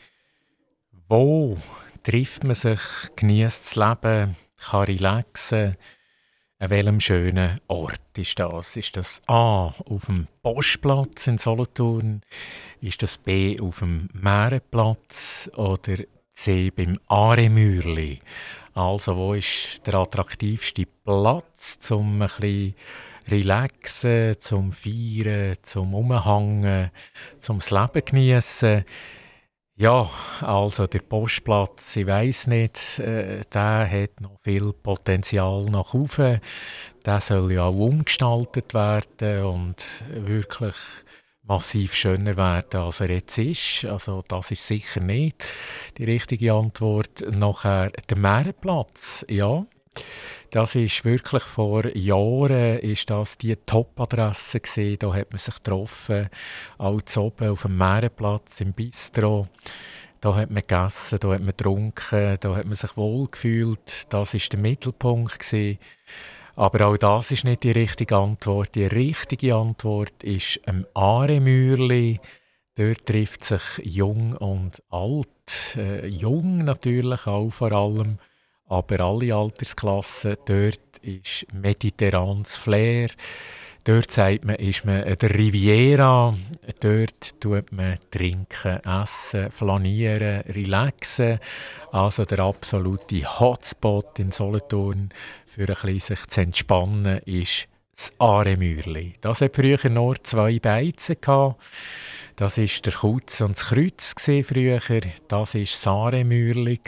wo 1.08 1.58
trifft 2.04 2.44
man 2.44 2.56
sich, 2.56 2.82
genießt 3.16 3.64
das 3.64 3.76
Leben, 3.78 4.36
kann 4.58 4.84
relaxen. 4.84 5.78
An 6.60 6.70
welchem 6.70 7.00
schönen 7.00 7.62
Ort 7.70 8.18
ist 8.18 8.38
das? 8.38 8.76
Ist 8.76 8.98
das 8.98 9.22
A 9.28 9.68
auf 9.68 10.08
dem 10.08 10.28
Postplatz 10.44 11.28
in 11.28 11.38
Solothurn? 11.38 12.22
Ist 12.82 13.02
das 13.02 13.18
B 13.18 13.58
auf 13.62 13.80
dem 13.80 14.10
Meerenplatz? 14.12 15.50
Oder 15.56 16.00
C 16.34 16.70
beim 16.70 17.00
Aremürli? 17.08 18.20
Also, 18.74 19.16
wo 19.16 19.36
ist 19.36 19.88
der 19.88 19.94
attraktivste 19.94 20.86
Platz, 20.86 21.80
um 21.92 22.22
ein 22.22 22.28
bisschen 22.28 22.76
relaxen, 23.30 24.36
zum 24.39 24.72
Feiern, 24.72 25.55
zum 25.61 25.93
Umhängen, 25.93 26.91
zum 27.39 27.59
Leben 27.59 28.05
genießen. 28.05 28.86
Ja, 29.78 30.07
also 30.41 30.86
der 30.86 30.99
Postplatz, 30.99 31.95
ich 31.95 32.05
weiß 32.05 32.47
nicht, 32.47 32.99
äh, 32.99 33.41
der 33.51 33.89
hat 33.89 34.22
noch 34.22 34.39
viel 34.41 34.74
Potenzial 34.74 35.65
nach 35.65 35.95
oben. 35.95 36.39
Der 37.03 37.19
soll 37.19 37.53
ja 37.53 37.63
auch 37.63 37.76
umgestaltet 37.76 38.76
werden 38.76 39.43
und 39.45 40.03
wirklich 40.09 40.76
massiv 41.43 41.95
schöner 41.95 42.38
werden, 42.38 42.80
als 42.80 42.99
er 42.99 43.09
jetzt 43.09 43.38
ist. 43.38 43.86
Also 43.86 44.24
das 44.28 44.51
ist 44.51 44.67
sicher 44.67 44.99
nicht 44.99 45.43
die 45.97 46.05
richtige 46.05 46.53
Antwort. 46.53 47.26
Nachher 47.32 47.89
der 47.89 48.17
Meerenplatz, 48.17 49.26
ja. 49.30 49.65
Das 50.52 50.76
ist 50.76 51.06
wirklich 51.06 51.43
vor 51.43 51.88
Jahren 51.95 52.80
ist 52.80 53.10
das 53.10 53.38
die 53.38 53.56
Top-Adresse 53.56 54.60
gewesen. 54.60 54.99
Da 54.99 55.14
hat 55.14 55.32
man 55.32 55.39
sich 55.39 55.56
getroffen, 55.56 56.28
als 56.78 57.18
oben 57.18 57.47
auf 57.52 57.62
dem 57.62 57.78
Meerenplatz 57.78 58.60
im 58.60 58.74
Bistro. 58.74 59.47
Da 60.20 60.36
hat 60.36 60.52
man 60.52 60.62
gegessen, 60.68 61.20
da 61.22 61.30
hat 61.30 61.39
man 61.39 61.56
getrunken, 61.56 62.36
da 62.38 62.56
hat 62.58 62.66
man 62.66 62.76
sich 62.76 62.97
wohlgefühlt. 62.97 64.14
Das 64.14 64.34
ist 64.34 64.52
der 64.52 64.60
Mittelpunkt 64.60 65.39
gewesen. 65.39 65.80
Aber 66.58 66.86
auch 66.88 66.97
das 66.97 67.32
ist 67.32 67.45
nicht 67.45 67.64
die 67.64 67.72
richtige 67.72 68.18
Antwort. 68.18 68.76
Die 68.76 68.88
richtige 68.88 69.56
Antwort 69.56 70.22
ist 70.22 70.60
ein 70.66 70.86
Aaremürli. 70.93 72.20
Dort 72.76 73.06
trifft 73.06 73.45
sich 73.45 73.62
Jung 73.84 74.34
und 74.34 74.84
Alt. 74.89 75.78
Äh, 75.78 76.08
jung 76.08 76.58
natürlich 76.58 77.26
auch 77.26 77.52
vor 77.52 77.72
allem 77.72 78.18
aber 78.72 79.01
alle 79.01 79.36
Altersklassen. 79.36 80.38
Dort 80.45 80.97
ist 81.01 81.45
mediterranes 81.53 82.55
Flair. 82.55 83.09
Dort 83.84 84.11
sagt 84.11 84.45
man, 84.45 84.55
ist 84.55 84.86
man 84.86 85.03
der 85.03 85.38
Riviera. 85.38 86.36
Dort 86.80 87.39
tut 87.41 87.72
man 87.72 87.97
trinken, 88.11 88.80
essen, 88.86 89.51
flanieren, 89.51 90.41
relaxen. 90.41 91.39
Also 91.91 92.24
der 92.24 92.39
absolute 92.39 93.39
Hotspot 93.39 94.19
in 94.19 94.32
Solothurn 94.32 95.09
für 95.45 95.67
ein 95.67 95.67
bisschen 95.67 95.99
sich 95.99 96.28
zu 96.28 96.41
entspannen 96.41 97.19
ist 97.26 97.67
das 97.95 98.11
Aaremürli. 98.19 99.13
Das 99.22 99.41
hat 99.41 99.55
früher 99.55 99.89
nur 99.89 100.15
zwei 100.24 100.59
Beizen. 100.59 101.17
Das 102.36 102.57
war 102.57 102.65
der 102.65 102.93
Kutz 102.93 103.41
und 103.41 103.55
das 103.55 103.65
Kreuz 103.65 104.15
früher. 104.17 104.80
Das 105.28 105.53
war 105.53 105.61
das 105.61 105.88
Aaremürli. 105.88 106.80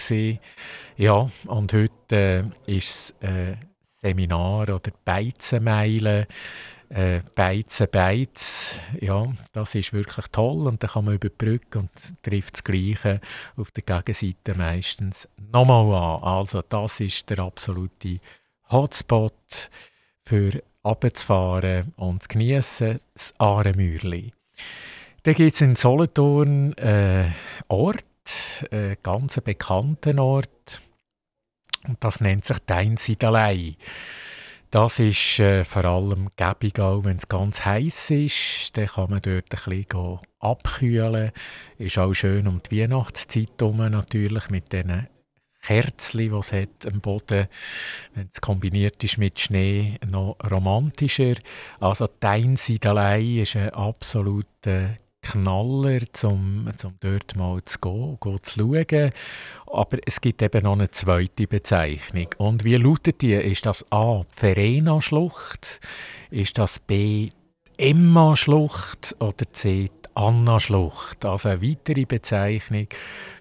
Ja, 0.96 1.28
und 1.48 1.74
heute 1.74 2.52
äh, 2.68 2.78
ist 2.78 3.16
es 3.20 3.28
äh, 3.28 3.56
Seminar 4.00 4.70
oder 4.70 4.92
Beizenmeile. 5.04 6.28
Äh, 6.90 7.22
Beizen, 7.34 7.88
Beiz, 7.92 8.76
ja, 9.02 9.26
das 9.52 9.74
ist 9.74 9.94
wirklich 9.94 10.28
toll 10.32 10.68
und 10.68 10.84
dann 10.84 10.92
kann 10.92 11.06
man 11.06 11.16
über 11.16 11.30
die 11.30 11.36
Brücke 11.36 11.80
und 11.80 11.90
trifft 12.22 12.54
das 12.54 12.64
Gleiche 12.64 13.20
auf 13.58 13.72
der 13.72 13.82
Gegenseite 13.82 14.54
meistens 14.54 15.28
nochmal 15.52 16.20
an. 16.20 16.24
Also 16.24 16.62
das 16.62 17.00
ist 17.00 17.28
der 17.32 17.40
absolute 17.40 18.20
Hotspot 18.70 19.72
für 20.24 20.62
abzufahren 20.84 21.94
und 21.98 22.22
zu 22.22 22.28
genießen, 22.28 23.00
das 23.16 23.34
Aaremürli. 23.40 24.32
Dann 25.24 25.34
gibt 25.34 25.56
es 25.56 25.62
in 25.62 25.76
Solothurn 25.76 26.74
äh, 26.74 27.32
Ort, 27.70 28.06
äh, 28.72 28.96
ganz 29.02 29.40
bekannten 29.42 30.20
Ort, 30.20 30.82
und 31.88 32.04
das 32.04 32.22
nennt 32.22 32.46
sich 32.46 32.60
Deinsiedelei. 32.60 33.76
Das 34.72 34.98
ist 34.98 35.38
äh, 35.40 35.64
vor 35.66 35.86
allem 35.86 36.30
gäbig, 36.36 36.80
auch 36.80 37.04
wenn 37.04 37.18
es 37.18 37.28
ganz 37.28 37.64
heiß 37.64 38.10
ist. 38.10 38.76
Dann 38.76 38.88
kann 38.88 39.12
man 39.12 39.22
dort 39.22 39.46
ein 39.54 39.86
bisschen 39.86 40.20
abkühlen. 40.40 41.32
Ist 41.78 42.00
auch 42.00 42.14
schön 42.16 42.48
um 42.48 42.60
die 42.64 42.82
Weihnachtszeit 42.82 43.52
herum 43.60 43.78
natürlich 43.78 44.50
mit 44.50 44.72
diesen 44.72 45.08
Kerzen, 45.62 46.34
es 46.34 46.52
hat 46.52 46.88
am 46.92 47.00
Boden. 47.02 47.48
Wenn 48.16 48.30
es 48.34 48.42
kombiniert 48.42 49.04
ist 49.04 49.18
mit 49.18 49.40
Schnee, 49.40 50.00
noch 50.06 50.38
romantischer. 50.50 51.36
Also 51.80 52.08
die 52.08 52.26
Einsiedelei 52.26 53.22
ist 53.42 53.56
ein 53.56 53.70
absoluter 53.70 54.98
Knaller, 55.24 56.02
um, 56.24 56.68
um 56.84 56.96
dort 57.00 57.36
mal 57.36 57.64
zu 57.64 57.80
gehen, 57.80 58.18
gehen 58.22 58.44
zu 58.44 58.60
schauen. 58.60 59.12
Aber 59.66 59.98
es 60.06 60.22
gibt 60.22 60.42
eben 60.42 60.64
noch 60.64 60.74
eine 60.74 60.90
zweite 60.90 61.48
Bezeichnung. 61.48 62.28
Und 62.38 62.64
wie 62.64 62.76
lautet 62.76 63.22
die? 63.22 63.34
Ist 63.34 63.66
das 63.66 63.86
A. 63.92 64.22
Verena-Schlucht? 64.30 65.80
Ist 66.30 66.58
das 66.58 66.80
B. 66.80 67.30
Emma-Schlucht? 67.78 69.16
Oder 69.20 69.52
C. 69.52 69.90
Anna-Schlucht? 70.14 71.26
Also 71.26 71.50
eine 71.50 71.62
weitere 71.62 72.06
Bezeichnung 72.06 72.88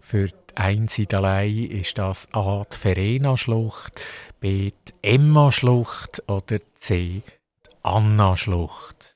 für 0.00 0.28
die 0.28 0.56
Einsiedelei 0.56 1.48
ist 1.48 1.98
das 1.98 2.28
A. 2.32 2.64
die 2.72 2.76
Verena-Schlucht, 2.76 4.00
B. 4.40 4.70
die 4.70 4.92
Emma-Schlucht 5.02 6.22
oder 6.28 6.58
C. 6.74 7.22
die 7.66 7.70
Anna-Schlucht. 7.82 9.11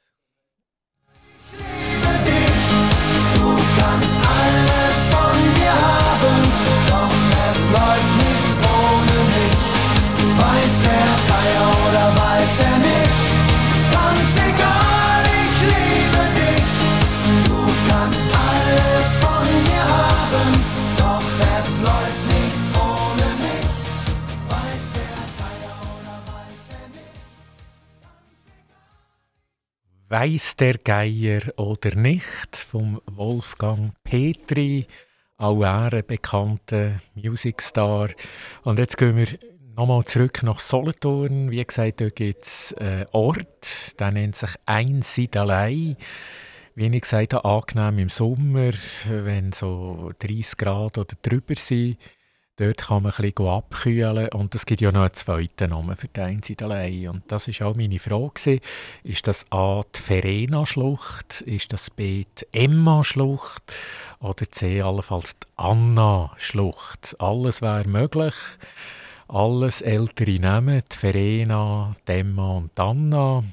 Läuft 7.73 8.15
nichts 8.17 8.59
ohne 8.59 9.19
mich. 9.33 9.65
Weiß 10.39 10.75
der 10.83 11.09
Geier 11.29 11.69
oder 11.89 12.07
weiß 12.21 12.59
er 12.61 12.79
nicht, 12.79 12.86
Weiß 30.19 30.57
der 30.57 30.79
Geier 30.79 31.43
oder 31.59 31.95
nicht 31.95 32.57
vom 32.57 33.03
Wolfgang 33.05 33.93
Petri, 34.03 34.87
auch 35.37 35.63
er 35.63 35.93
ein 35.93 36.07
bekannter 36.07 37.03
Musicstar. 37.15 38.09
Und 38.63 38.79
jetzt 38.79 38.97
gehen 38.97 39.19
wir 39.19 39.27
nochmal 39.77 40.07
zurück 40.07 40.43
nach 40.43 40.59
Solothurn. 40.59 41.51
Wie 41.51 41.63
gesagt, 41.63 42.01
dort 42.01 42.17
gibt 42.17 42.45
es 42.45 42.75
einen 42.79 43.05
Ort, 43.13 44.01
der 44.01 44.11
nennt 44.11 44.37
sich 44.37 44.53
Einsiedelei. 44.65 45.97
Wie 46.75 46.87
ich 46.87 47.03
gesagt 47.03 47.35
habe, 47.35 47.47
angenehm 47.47 47.99
im 47.99 48.09
Sommer, 48.09 48.73
wenn 49.11 49.53
so 49.53 50.13
30 50.21 50.57
Grad 50.57 50.97
oder 50.97 51.15
drüber 51.21 51.57
sind. 51.57 51.99
Dort 52.59 52.79
kann 52.79 53.03
man 53.03 53.13
ein 53.13 53.33
bisschen 53.33 53.49
abkühlen 53.49 54.29
und 54.31 54.55
es 54.55 54.65
gibt 54.65 54.81
ja 54.81 54.91
noch 54.91 55.03
einen 55.03 55.13
zweiten 55.13 55.71
Namen 55.71 55.95
für 55.95 56.09
die 56.09 56.21
Einsiedelei. 56.21 57.11
Und 57.11 57.23
das 57.29 57.49
ist 57.49 57.61
auch 57.61 57.77
meine 57.77 57.99
Frage. 57.99 58.61
Ist 59.03 59.27
das 59.27 59.45
A 59.51 59.83
die 59.95 60.01
Verena-Schlucht? 60.01 61.43
Ist 61.43 61.75
das 61.75 61.91
B 61.91 62.25
die 62.25 62.47
Emma-Schlucht? 62.53 63.75
Oder 64.21 64.51
C 64.51 64.81
allenfalls 64.81 65.39
die 65.39 65.47
Anna-Schlucht? 65.57 67.17
Alles 67.19 67.61
wäre 67.61 67.87
möglich. 67.87 68.35
Alles 69.29 69.83
ältere 69.83 70.39
Namen, 70.39 70.83
die 70.91 70.97
Verena, 70.97 71.95
die 72.09 72.13
Emma 72.13 72.53
und 72.53 72.79
die 72.79 72.81
Anna. 72.81 73.45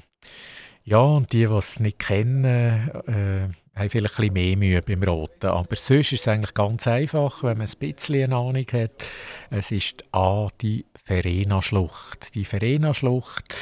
Ja, 0.84 1.00
und 1.00 1.30
die, 1.32 1.46
die 1.46 1.52
es 1.52 1.78
nicht 1.78 1.98
kennen, 1.98 2.88
äh, 3.06 3.48
haben 3.74 3.90
vielleicht 3.90 4.18
ein 4.18 4.32
bisschen 4.32 4.34
mehr 4.34 4.56
Mühe 4.56 4.80
beim 4.82 5.02
Roten. 5.02 5.46
Aber 5.46 5.76
sonst 5.76 6.12
ist 6.12 6.20
es 6.20 6.28
eigentlich 6.28 6.54
ganz 6.54 6.86
einfach, 6.86 7.42
wenn 7.42 7.58
man 7.58 7.66
ein 7.66 7.78
bisschen 7.78 8.24
eine 8.24 8.36
Ahnung 8.36 8.66
hat. 8.72 9.04
Es 9.50 9.70
ist 9.70 10.04
A, 10.12 10.48
die 10.60 10.84
Verena-Schlucht. 11.04 12.34
Die 12.34 12.44
Verena-Schlucht, 12.44 13.54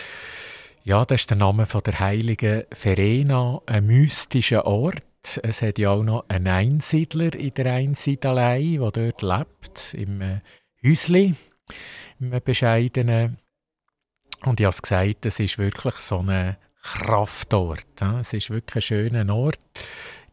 ja, 0.85 1.05
das 1.05 1.23
ist 1.23 1.31
der 1.31 1.37
Name 1.37 1.67
von 1.67 1.83
der 1.83 2.01
heiligen 2.01 2.65
Verena, 2.73 3.61
ein 3.67 3.87
mystischer 3.87 4.67
Ort. 4.67 5.03
Es 5.43 5.63
hat 5.63 5.79
ja 5.79 5.91
auch 5.91 6.03
noch 6.03 6.25
einen 6.29 6.49
Einsiedler 6.49 7.35
in 7.35 7.55
der 7.55 7.73
Einsiedelei, 7.73 8.79
der 8.81 8.91
dort 8.91 9.23
lebt, 9.23 9.95
im 9.95 10.21
äh, 10.21 10.41
Häusli, 10.85 11.35
im 12.19 12.31
bescheidenen. 12.45 13.39
Und 14.45 14.59
ich 14.59 14.67
habe 14.67 14.75
es 14.75 14.83
gesagt, 14.83 15.25
es 15.27 15.39
ist 15.39 15.59
wirklich 15.59 15.95
so 15.95 16.19
eine 16.19 16.59
Kraftort. 16.83 18.03
Es 18.21 18.33
ist 18.33 18.51
wirklich 18.51 18.77
ein 18.77 18.83
schöner 18.83 19.35
Ort. 19.35 19.61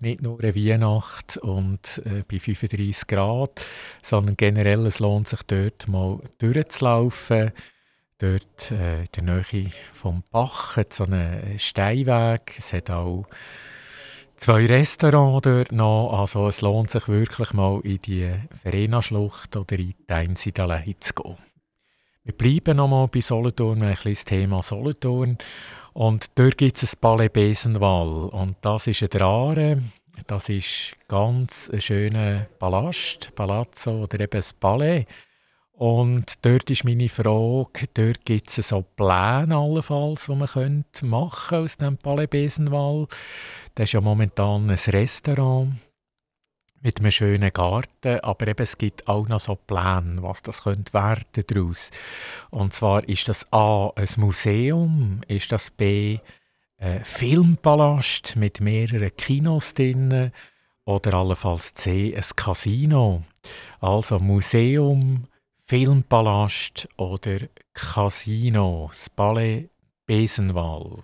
Nicht 0.02 0.22
nur 0.22 0.40
eine 0.40 0.56
Weihnacht 0.56 1.38
und 1.38 2.02
äh, 2.06 2.24
bei 2.26 2.40
35 2.40 3.08
Grad, 3.08 3.62
sondern 4.02 4.38
generell 4.38 4.86
es 4.86 5.00
lohnt 5.00 5.28
sich 5.28 5.44
dort 5.44 5.90
mal 5.90 6.20
durchzulaufen. 6.38 7.52
Dort 8.18 8.72
äh, 8.72 9.02
in 9.02 9.08
der 9.14 9.24
Nähe 9.24 9.72
vom 9.94 10.24
Bach 10.32 10.78
hat 10.78 10.94
so 10.94 11.04
einen 11.04 11.60
Steinweg. 11.60 12.56
Es 12.60 12.72
hat 12.72 12.90
auch 12.92 13.26
zwei 14.38 14.66
Restaurants 14.66 15.44
dort 15.44 15.72
noch. 15.74 16.18
Also 16.18 16.48
es 16.48 16.62
lohnt 16.62 16.90
sich 16.90 17.08
wirklich 17.10 17.52
mal 17.54 17.82
in 17.84 18.02
die 18.02 18.32
Verena-Schlucht 18.62 19.58
oder 19.58 19.78
in 19.78 19.94
die 20.10 20.14
Einsiedelei 20.14 20.96
zu 21.00 21.14
gehen. 21.14 21.38
Wir 22.24 22.34
bleiben 22.34 22.78
nochmal 22.78 23.08
bei 23.08 23.22
Solothurn, 23.22 23.84
ein 23.84 23.92
bisschen 23.92 24.14
das 24.14 24.26
Thema 24.26 24.62
Solothurn. 24.62 25.38
Und 25.94 26.28
dort 26.36 26.58
gibt 26.58 26.82
es 26.82 26.94
ein 26.94 27.00
Palais 27.00 27.30
Besenwall. 27.30 28.30
Und 28.30 28.58
das 28.62 28.88
ist 28.88 29.04
ein 29.04 29.10
Drare. 29.10 29.82
Das 30.28 30.50
ist 30.50 30.96
ganz 31.08 31.70
ein 31.72 31.82
schöner 31.82 32.48
Palast, 32.60 33.34
Palazzo 33.36 34.04
oder 34.04 34.20
eben 34.20 34.42
ein 34.42 34.50
Palais. 34.60 35.06
Und 35.74 36.46
dort 36.46 36.70
ist 36.70 36.84
meine 36.84 37.08
Frage, 37.08 37.88
dort 37.94 38.26
gibt 38.26 38.50
es 38.50 38.68
so 38.68 38.82
Pläne 38.82 39.56
allenfalls, 39.56 40.26
die 40.26 40.36
man 40.36 40.48
könnte 40.48 41.06
aus 41.10 41.78
dem 41.78 41.98
Palais 41.98 42.28
Besenwall. 42.28 43.08
Das 43.76 43.86
ist 43.86 43.94
ja 43.94 44.02
momentan 44.02 44.70
ein 44.70 44.76
Restaurant 44.76 45.72
mit 46.82 47.00
einem 47.00 47.12
schönen 47.12 47.52
Garten, 47.52 48.20
aber 48.22 48.48
eben, 48.48 48.64
es 48.64 48.78
gibt 48.78 49.08
auch 49.08 49.28
noch 49.28 49.40
so 49.40 49.56
Pläne, 49.56 50.22
was 50.22 50.42
das 50.42 50.64
könnte 50.64 50.94
werden 50.94 51.44
daraus. 51.48 51.92
Und 52.50 52.74
zwar 52.74 53.08
ist 53.08 53.28
das 53.28 53.52
A 53.52 53.92
ein 53.96 54.08
Museum, 54.18 55.22
ist 55.28 55.52
das 55.52 55.70
B 55.70 56.20
ein 56.78 57.04
Filmpalast 57.04 58.36
mit 58.38 58.62
mehreren 58.62 59.16
Kinos 59.18 59.74
drin 59.74 60.32
oder 60.86 61.14
allenfalls 61.16 61.74
C 61.74 62.16
ein 62.16 62.24
Casino. 62.36 63.24
Also 63.82 64.20
Museum, 64.20 65.26
Filmpalast 65.66 66.88
oder 66.98 67.40
Casino, 67.74 68.88
das 68.90 69.10
Ballet 69.10 69.70
Besenwall. 70.06 71.04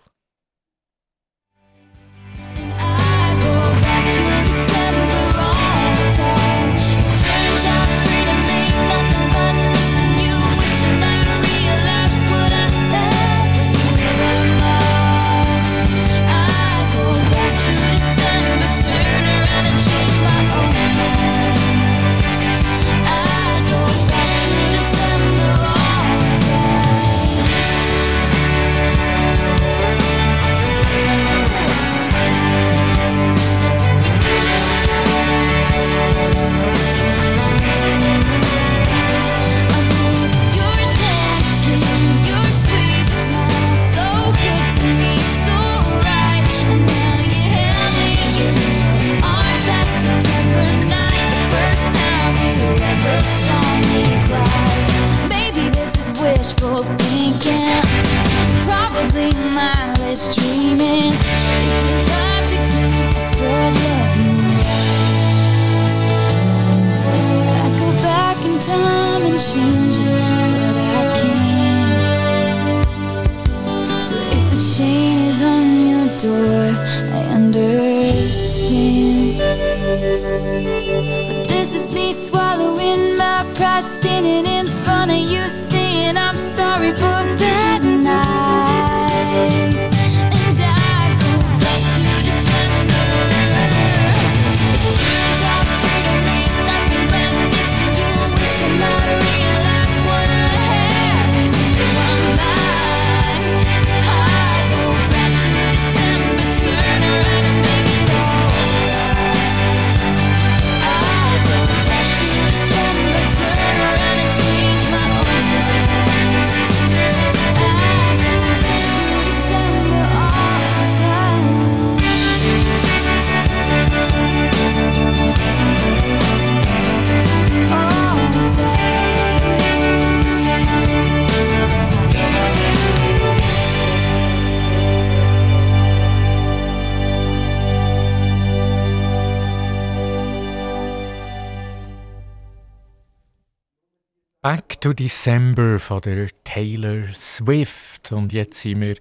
Back 144.46 144.80
to 144.82 144.94
December 144.94 145.80
von 145.80 146.02
der 146.02 146.28
Taylor 146.44 147.08
Swift. 147.16 148.12
Und 148.12 148.32
jetzt 148.32 148.62
sind 148.62 148.82
wir 148.82 148.96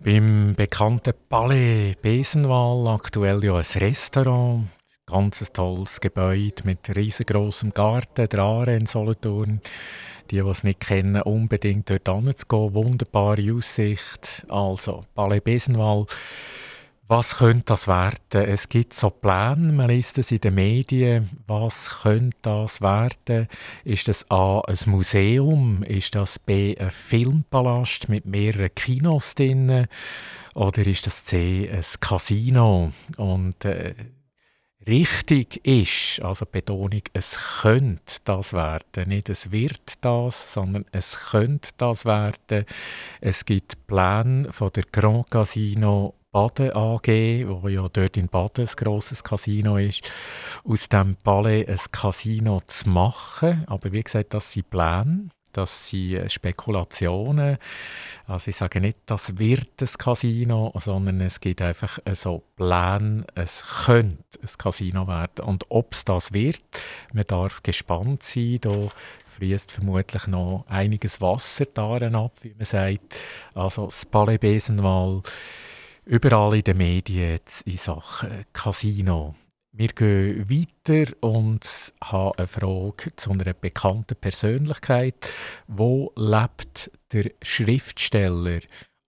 beim 0.00 0.54
bekannten 0.56 1.12
Palais 1.28 1.94
Besenwahl. 2.00 2.88
Aktuell 2.88 3.44
ja 3.44 3.56
ein 3.56 3.64
Restaurant. 3.74 4.68
Ganz 5.04 5.42
ein 5.42 5.48
tolles 5.52 6.00
Gebäude 6.00 6.62
mit 6.64 6.96
riesengroßem 6.96 7.74
Garten, 7.74 8.30
der 8.30 8.38
Aare 8.38 8.76
in 8.76 8.86
Solothurn. 8.86 9.60
Die, 10.30 10.36
die 10.36 10.48
es 10.48 10.64
nicht 10.64 10.80
kennen, 10.80 11.20
unbedingt 11.20 11.90
dort 11.90 12.08
hinzugehen. 12.08 12.72
Wunderbare 12.72 13.52
Aussicht. 13.52 14.46
Also, 14.48 15.04
Palais 15.14 15.40
Besenwahl. 15.40 16.06
Was 17.08 17.36
könnte 17.36 17.66
das 17.66 17.86
werden? 17.86 18.18
Es 18.32 18.68
gibt 18.68 18.92
so 18.92 19.10
Pläne, 19.10 19.72
man 19.72 19.88
liest 19.88 20.18
es 20.18 20.32
in 20.32 20.40
den 20.40 20.56
Medien. 20.56 21.30
Was 21.46 22.02
könnte 22.02 22.36
das 22.42 22.80
werden? 22.80 23.46
Ist 23.84 24.08
das 24.08 24.28
A, 24.28 24.60
ein 24.66 24.76
Museum? 24.86 25.84
Ist 25.84 26.16
das 26.16 26.40
B, 26.40 26.76
ein 26.76 26.90
Filmpalast 26.90 28.08
mit 28.08 28.26
mehreren 28.26 28.74
Kinos 28.74 29.36
drin? 29.36 29.86
Oder 30.56 30.84
ist 30.84 31.06
das 31.06 31.24
C, 31.24 31.70
ein 31.72 31.84
Casino? 32.00 32.90
Und 33.18 33.64
äh, 33.64 33.94
richtig 34.84 35.64
ist, 35.64 36.20
also 36.24 36.44
Betonung, 36.44 37.02
es 37.12 37.38
könnte 37.62 38.16
das 38.24 38.52
werden. 38.52 39.10
Nicht 39.10 39.28
es 39.28 39.52
wird 39.52 40.04
das, 40.04 40.54
sondern 40.54 40.84
es 40.90 41.30
könnte 41.30 41.70
das 41.76 42.04
werden. 42.04 42.64
Es 43.20 43.44
gibt 43.44 43.86
Pläne 43.86 44.52
von 44.52 44.72
der 44.74 44.82
Grand 44.90 45.30
Casino 45.30 46.12
Baden 46.36 46.70
AG, 46.76 47.08
wo 47.48 47.66
ja 47.66 47.88
dort 47.88 48.18
in 48.18 48.28
Baden 48.28 48.66
ein 48.66 48.76
grosses 48.76 49.24
Casino 49.24 49.78
ist, 49.78 50.12
aus 50.64 50.86
dem 50.90 51.16
Palais 51.16 51.64
ein 51.66 51.80
Casino 51.90 52.60
zu 52.66 52.90
machen. 52.90 53.64
Aber 53.68 53.90
wie 53.90 54.02
gesagt, 54.02 54.34
das 54.34 54.52
sind 54.52 54.68
Pläne, 54.68 55.30
das 55.54 55.88
sind 55.88 56.12
äh, 56.12 56.28
Spekulationen. 56.28 57.56
Also 58.26 58.50
ich 58.50 58.56
sage 58.56 58.82
nicht, 58.82 58.98
das 59.06 59.38
wird 59.38 59.80
ein 59.80 59.88
Casino, 59.96 60.74
sondern 60.78 61.22
es 61.22 61.40
gibt 61.40 61.62
einfach 61.62 62.00
äh, 62.04 62.14
so 62.14 62.42
Pläne, 62.54 63.24
es 63.34 63.86
könnte 63.86 64.38
ein 64.42 64.58
Casino 64.58 65.08
werden. 65.08 65.42
Und 65.42 65.64
ob 65.70 65.94
es 65.94 66.04
das 66.04 66.34
wird, 66.34 66.60
man 67.14 67.24
darf 67.26 67.62
gespannt 67.62 68.22
sein. 68.24 68.58
Da 68.60 68.90
fließt 69.38 69.72
vermutlich 69.72 70.26
noch 70.26 70.66
einiges 70.68 71.18
Wasser 71.22 71.64
daran 71.64 72.14
ab, 72.14 72.32
wie 72.42 72.54
man 72.54 72.66
sagt. 72.66 73.16
Also 73.54 73.86
das 73.86 74.04
Palais 74.04 74.36
Besenwahl 74.36 75.22
überall 76.06 76.54
in 76.56 76.62
den 76.62 76.76
Medien 76.78 77.32
jetzt 77.32 77.62
in 77.62 77.76
Sachen 77.76 78.44
Casino. 78.52 79.34
Wir 79.72 79.88
gehen 79.88 80.48
weiter 80.48 81.12
und 81.20 81.92
haben 82.02 82.38
eine 82.38 82.46
Frage 82.46 83.14
zu 83.16 83.32
einer 83.32 83.52
bekannten 83.52 84.16
Persönlichkeit. 84.16 85.28
Wo 85.66 86.12
lebt 86.16 86.90
der 87.12 87.30
Schriftsteller 87.42 88.60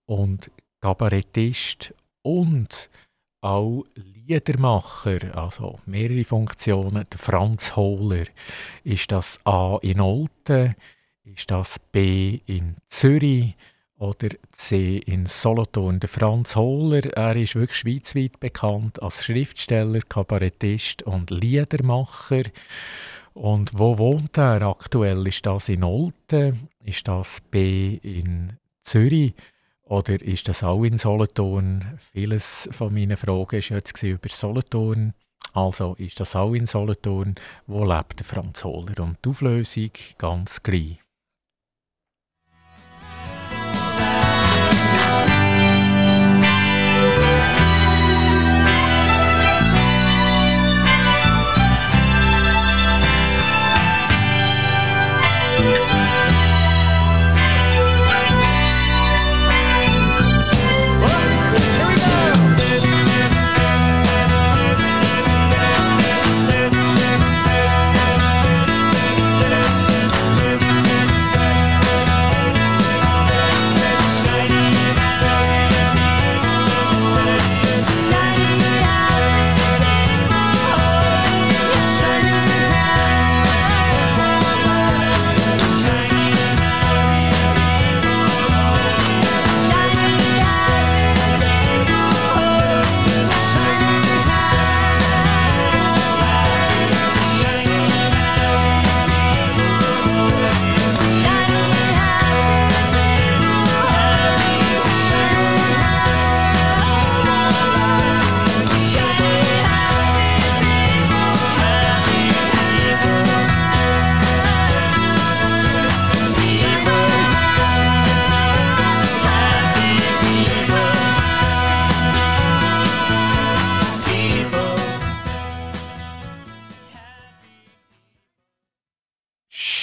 und 0.05 0.51
Kabarettist 0.81 1.93
und 2.21 2.89
auch 3.41 3.85
Liedermacher, 3.95 5.35
also 5.35 5.79
mehrere 5.85 6.25
Funktionen, 6.25 7.05
der 7.09 7.19
Franz 7.19 7.75
Hohler? 7.75 8.25
Ist 8.83 9.11
das 9.11 9.39
A 9.45 9.79
in 9.81 10.01
Olten? 10.01 10.75
Ist 11.23 11.49
das 11.49 11.79
B 11.91 12.41
in 12.45 12.75
Zürich? 12.89 13.55
Oder 13.99 14.29
C 14.53 14.97
in 14.97 15.25
Solothurn. 15.25 15.99
Der 15.99 16.09
Franz 16.09 16.55
Hohler, 16.55 17.05
er 17.13 17.35
ist 17.35 17.55
wirklich 17.55 17.77
schweizweit 17.77 18.39
bekannt 18.39 19.01
als 19.03 19.25
Schriftsteller, 19.25 19.99
Kabarettist 20.07 21.03
und 21.03 21.29
Liedermacher. 21.29 22.43
Und 23.33 23.77
wo 23.77 23.97
wohnt 23.97 24.37
er 24.37 24.61
aktuell? 24.63 25.27
Ist 25.27 25.45
das 25.45 25.69
in 25.69 25.83
Olten? 25.83 26.69
Ist 26.83 27.07
das 27.07 27.41
B 27.51 27.99
in 28.01 28.53
Zürich? 28.81 29.33
Oder 29.83 30.21
ist 30.21 30.47
das 30.47 30.63
auch 30.63 30.83
in 30.83 30.97
Solothurn? 30.97 31.99
Vieles 32.13 32.69
von 32.71 32.93
meinen 32.93 33.17
Fragen 33.17 33.61
war 33.61 33.77
jetzt 33.77 34.01
über 34.03 34.29
Solothurn. 34.29 35.13
Also 35.53 35.95
ist 35.97 36.19
das 36.19 36.35
auch 36.35 36.53
in 36.53 36.67
Solothurn? 36.67 37.35
Wo 37.67 37.83
lebt 37.83 38.19
der 38.19 38.25
Franz 38.25 38.63
Hohler? 38.63 38.99
Und 38.99 39.17
die 39.25 39.29
Auflösung 39.29 39.91
ganz 40.17 40.61
gleich. 40.63 40.99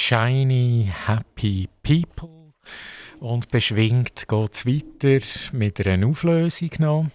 Shiny 0.09 0.89
Happy 1.09 1.69
People. 1.83 2.53
Und 3.19 3.51
beschwingt 3.51 4.29
geht 4.29 4.55
es 4.55 4.65
weiter 4.65 5.27
mit 5.51 5.85
einer 5.85 6.07
Auflösung 6.07 6.71
noch. 6.79 7.07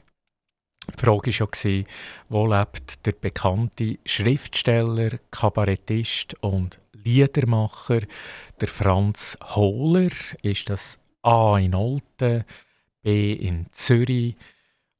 Die 0.94 1.00
Frage 1.00 1.32
war 1.40 1.72
ja, 1.72 1.84
wo 2.28 2.48
lebt 2.48 3.06
der 3.06 3.14
bekannte 3.14 3.98
Schriftsteller, 4.06 5.12
Kabarettist 5.32 6.36
und 6.44 6.82
Liedermacher, 6.92 8.02
der 8.60 8.68
Franz 8.68 9.38
Hohler? 9.42 10.12
Ist 10.42 10.70
das 10.70 11.00
A 11.22 11.60
in 11.60 11.74
Olten, 11.74 12.44
B 13.04 13.32
in 13.32 13.68
Zürich 13.72 14.36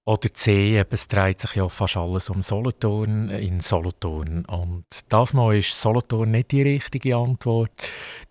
oder 0.04 0.34
C, 0.34 0.84
es 0.90 1.08
dreht 1.08 1.40
sich 1.40 1.56
ja 1.56 1.70
fast 1.70 1.96
alles 1.96 2.30
um 2.32 2.42
Solothurn 2.42 3.30
in 3.30 3.60
Solothurn. 3.60 4.46
Und 4.46 4.86
das 5.10 5.34
Mal 5.34 5.60
ist 5.60 5.80
Solothurn 5.80 6.32
nicht 6.32 6.52
die 6.52 6.64
richtige 6.64 7.16
Antwort. 7.16 7.72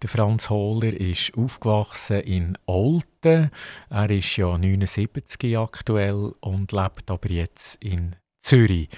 Der 0.03 0.09
Franz 0.09 0.51
Hohler 0.51 0.93
ist 0.93 1.33
aufgewachsen 1.37 2.21
in 2.23 2.59
Olten. 2.67 3.51
Er 3.89 4.11
ist 4.11 4.37
ja 4.37 4.59
79 4.59 5.57
aktuell 5.57 6.33
und 6.41 6.73
lebt 6.73 7.09
aber 7.09 7.31
jetzt 7.31 7.77
in 7.77 8.17
Zürich. 8.41 8.89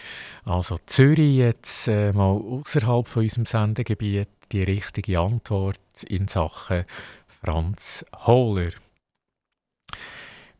Also 0.44 0.78
Zürich 0.86 1.36
jetzt 1.36 1.88
äh, 1.88 2.12
mal 2.12 2.30
außerhalb 2.30 3.06
von 3.06 3.24
unserem 3.24 3.44
Sendegebiet 3.44 4.28
die 4.50 4.62
richtige 4.62 5.18
Antwort 5.18 5.78
in 6.08 6.26
Sachen 6.26 6.84
Franz 7.26 8.04
Hohler. 8.24 8.70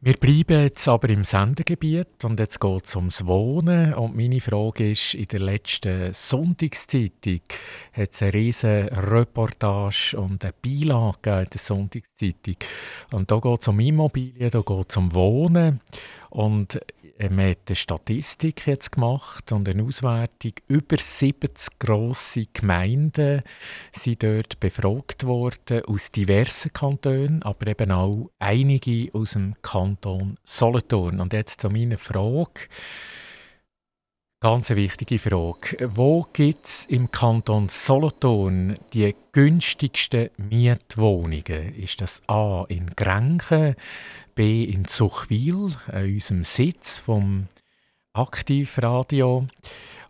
Wir 0.05 0.15
bleiben 0.15 0.63
jetzt 0.63 0.89
aber 0.89 1.11
im 1.11 1.23
Sendegebiet 1.23 2.25
und 2.25 2.41
jetzt 2.41 2.59
geht 2.59 2.87
es 2.87 2.97
ums 2.97 3.25
Wohnen. 3.25 3.95
Und 3.95 4.17
meine 4.17 4.41
Frage 4.41 4.91
ist, 4.91 5.15
in 5.15 5.29
der 5.29 5.39
letzten 5.39 6.13
Sonntagszeitung 6.13 7.43
hat 7.93 8.11
es 8.11 8.21
eine 8.21 8.35
riesige 8.35 8.91
Reportage 8.97 10.17
und 10.19 10.43
eine 10.45 10.55
Beilage 10.61 11.43
in 11.43 11.51
der 11.51 11.61
Sonntagszeitung. 11.61 12.57
Und 13.13 13.31
da 13.31 13.39
geht 13.39 13.63
es 13.63 13.69
um 13.69 13.79
Immobilien, 13.79 14.51
da 14.51 14.61
geht 14.61 14.91
es 14.91 14.97
um 14.97 15.15
Wohnen. 15.15 15.81
Und 16.31 16.81
man 17.31 17.51
hat 17.51 17.59
eine 17.69 17.77
Statistik 17.77 18.67
jetzt 18.67 18.93
gemacht 18.93 19.53
und 19.53 19.69
eine 19.69 19.83
Auswertung. 19.83 20.53
Über 20.67 20.97
70 20.99 21.79
grosse 21.79 22.47
Gemeinden 22.53 23.43
sind 23.93 24.23
dort 24.23 24.59
befragt 24.61 25.25
worden, 25.25 25.85
aus 25.87 26.11
diversen 26.11 26.73
Kantonen, 26.73 27.43
aber 27.43 27.67
eben 27.69 27.91
auch 27.91 28.31
einige 28.39 29.13
aus 29.15 29.33
dem 29.33 29.55
Kanton 29.63 30.39
Solothurn. 30.45 31.21
Und 31.21 31.33
jetzt 31.33 31.61
zu 31.61 31.71
meiner 31.71 31.99
Frage. 31.99 32.69
Ganz 34.43 34.73
eine 34.73 34.81
wichtige 34.81 35.21
Frage. 35.21 35.89
Wo 35.95 36.27
gibt 36.33 36.67
es 36.67 36.85
im 36.87 37.13
Kanton 37.13 37.69
Solothurn 37.69 38.77
die 38.93 39.15
günstigsten 39.31 40.31
Mietwohnungen? 40.37 41.77
Ist 41.77 42.01
das 42.01 42.23
A 42.27 42.65
in 42.67 42.87
Grenchen, 42.97 43.77
B 44.35 44.65
in 44.65 44.85
Zuchwil, 44.85 45.77
an 45.87 46.07
unserem 46.07 46.43
Sitz 46.43 46.99
vom 46.99 47.47
Aktivradio? 48.15 49.47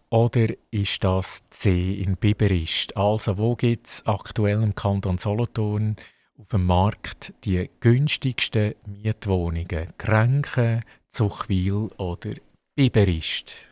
Oder 0.08 0.46
ist 0.70 1.04
das 1.04 1.42
C 1.50 1.92
in 1.92 2.16
Biberist? 2.16 2.96
Also 2.96 3.36
wo 3.36 3.54
gibt 3.54 3.86
es 3.86 4.06
aktuell 4.06 4.62
im 4.62 4.74
Kanton 4.74 5.18
Solothurn 5.18 5.96
auf 6.38 6.48
dem 6.48 6.64
Markt 6.64 7.34
die 7.44 7.68
günstigsten 7.80 8.76
Mietwohnungen? 8.86 9.92
Grenchen, 9.98 10.84
Zuchwil 11.10 11.90
oder 11.98 12.30
Biberist? 12.74 13.71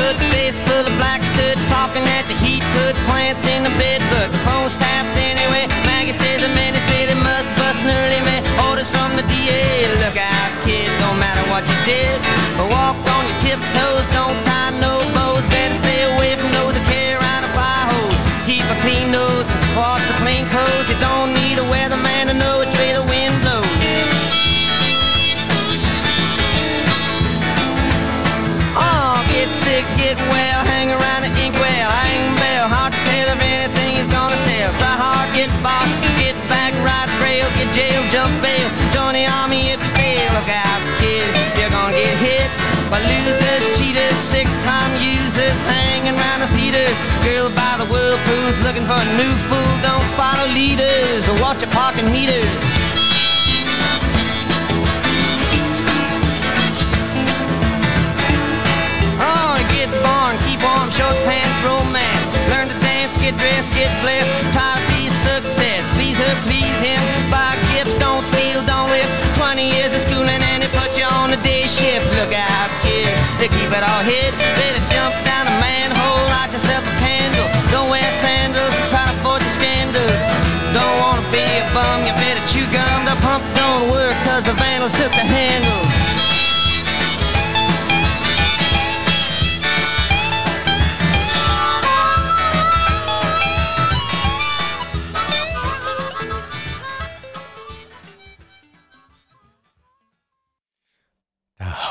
Put 0.00 0.16
face 0.32 0.56
full 0.64 0.84
of 0.88 0.94
black 0.96 1.20
soot, 1.36 1.60
talking 1.68 2.00
at 2.16 2.24
the 2.24 2.36
heat. 2.40 2.64
Put 2.72 2.96
plants 3.04 3.44
in 3.44 3.60
the 3.68 3.74
bed, 3.76 4.00
but 4.08 4.32
the 4.32 4.40
phone's 4.48 4.72
tapped 4.80 5.12
anyway. 5.20 5.68
Maggie 5.84 6.16
says 6.16 6.40
the 6.40 6.48
men 6.56 6.72
say 6.88 7.04
they 7.04 7.20
must 7.20 7.52
bust 7.60 7.84
an 7.84 7.92
early 8.00 8.20
man. 8.24 8.40
Orders 8.64 8.88
from 8.88 9.12
the 9.12 9.24
DA. 9.28 9.84
Look 10.00 10.16
out, 10.16 10.50
kid, 10.64 10.88
don't 11.04 11.20
matter 11.20 11.44
what 11.52 11.68
you 11.68 11.78
did. 11.84 12.16
But 12.56 12.72
walk 12.72 12.96
on 12.96 13.22
your 13.28 13.38
tiptoes, 13.44 14.08
don't 14.16 14.40
tie 14.48 14.72
no 14.80 15.04
bows. 15.12 15.44
Better 15.52 15.76
stay 15.76 16.00
away 16.16 16.32
from 16.40 16.48
those 16.56 16.80
that 16.80 16.86
carry 16.88 17.20
around 17.20 17.44
a 17.44 17.50
fly 17.52 17.80
hose. 17.92 18.18
Keep 18.48 18.64
a 18.72 18.76
clean 18.80 19.12
nose, 19.12 19.46
wash 19.76 20.00
a 20.08 20.16
clean 20.24 20.48
clothes. 20.48 20.88
You 20.88 20.96
don't 21.04 21.36
need 21.36 21.60
a 21.60 21.66
weatherman 21.68 22.32
to 22.32 22.34
know 22.40 22.64
what 22.64 22.72
sit 30.10 30.18
well, 30.26 30.60
hang 30.66 30.90
around 30.90 31.22
the 31.22 31.30
inkwell, 31.38 31.90
hang 32.02 32.34
bell, 32.34 32.66
hard 32.66 32.90
to 32.90 33.00
tell 33.06 33.26
if 33.30 33.38
anything 33.46 33.94
is 33.94 34.10
gonna 34.10 34.34
sell. 34.42 34.70
Try 34.82 34.94
hard, 34.98 35.28
get 35.38 35.50
boxed, 35.62 36.02
get 36.18 36.34
back, 36.50 36.74
right 36.82 37.06
rail, 37.22 37.46
get 37.54 37.70
jail, 37.70 38.02
jump 38.10 38.34
bail, 38.42 38.66
join 38.90 39.14
the 39.14 39.30
army 39.38 39.70
if 39.70 39.78
you 39.78 39.90
fail. 39.94 40.26
Look 40.34 40.50
out, 40.50 40.82
kid, 40.98 41.30
you're 41.54 41.70
gonna 41.70 41.94
get 41.94 42.16
hit 42.26 42.50
by 42.90 42.98
losers, 43.06 43.62
cheaters, 43.78 44.18
six-time 44.34 44.92
users, 44.98 45.54
hanging 45.78 46.18
around 46.18 46.42
the 46.42 46.50
theaters. 46.58 46.96
Girl 47.22 47.46
by 47.54 47.78
the 47.78 47.86
whirlpools 47.86 48.58
looking 48.66 48.86
for 48.90 48.98
a 48.98 49.08
new 49.14 49.34
fool, 49.46 49.72
don't 49.78 50.08
follow 50.18 50.50
leaders 50.50 51.22
or 51.30 51.38
watch 51.38 51.62
your 51.62 51.70
parking 51.70 52.10
meters. 52.10 52.50
short 61.00 61.16
pants, 61.24 61.58
romance. 61.64 62.28
Learn 62.52 62.68
to 62.68 62.76
dance, 62.84 63.16
get 63.16 63.32
dressed, 63.40 63.72
get 63.72 63.88
blessed. 64.04 64.28
Try 64.52 64.76
to 64.76 64.84
be 64.92 65.08
success. 65.08 65.82
Please 65.96 66.20
her, 66.20 66.34
please 66.44 66.76
him. 66.84 67.00
Buy 67.32 67.56
gifts, 67.72 67.96
don't 67.96 68.20
steal, 68.28 68.60
don't 68.68 68.92
live. 68.92 69.08
20 69.40 69.64
years 69.64 69.96
of 69.96 70.04
schooling 70.04 70.42
and 70.52 70.60
they 70.60 70.68
put 70.76 70.92
you 71.00 71.08
on 71.08 71.32
the 71.32 71.40
day 71.40 71.64
shift. 71.64 72.04
Look 72.20 72.36
out, 72.36 72.68
kid, 72.84 73.16
they 73.40 73.48
keep 73.48 73.72
it 73.72 73.80
all 73.80 74.04
hid. 74.04 74.30
Better 74.60 74.84
jump 74.92 75.16
down 75.24 75.48
a 75.48 75.56
manhole, 75.56 76.24
light 76.36 76.52
yourself 76.52 76.84
a 76.84 76.94
candle. 77.00 77.48
Don't 77.72 77.88
wear 77.88 78.04
sandals, 78.20 78.74
try 78.92 79.08
to 79.08 79.14
avoid 79.24 79.40
the 79.40 79.52
scandals. 79.56 80.20
Don't 80.76 80.96
wanna 81.00 81.24
be 81.32 81.40
a 81.40 81.64
bum, 81.72 82.04
you 82.04 82.12
better 82.20 82.44
chew 82.44 82.66
gum. 82.76 83.08
The 83.08 83.16
pump 83.24 83.42
don't 83.56 83.88
work, 83.88 84.16
cause 84.28 84.44
the 84.44 84.56
vandals 84.60 84.92
took 85.00 85.12
the 85.16 85.24
handle. 85.24 85.99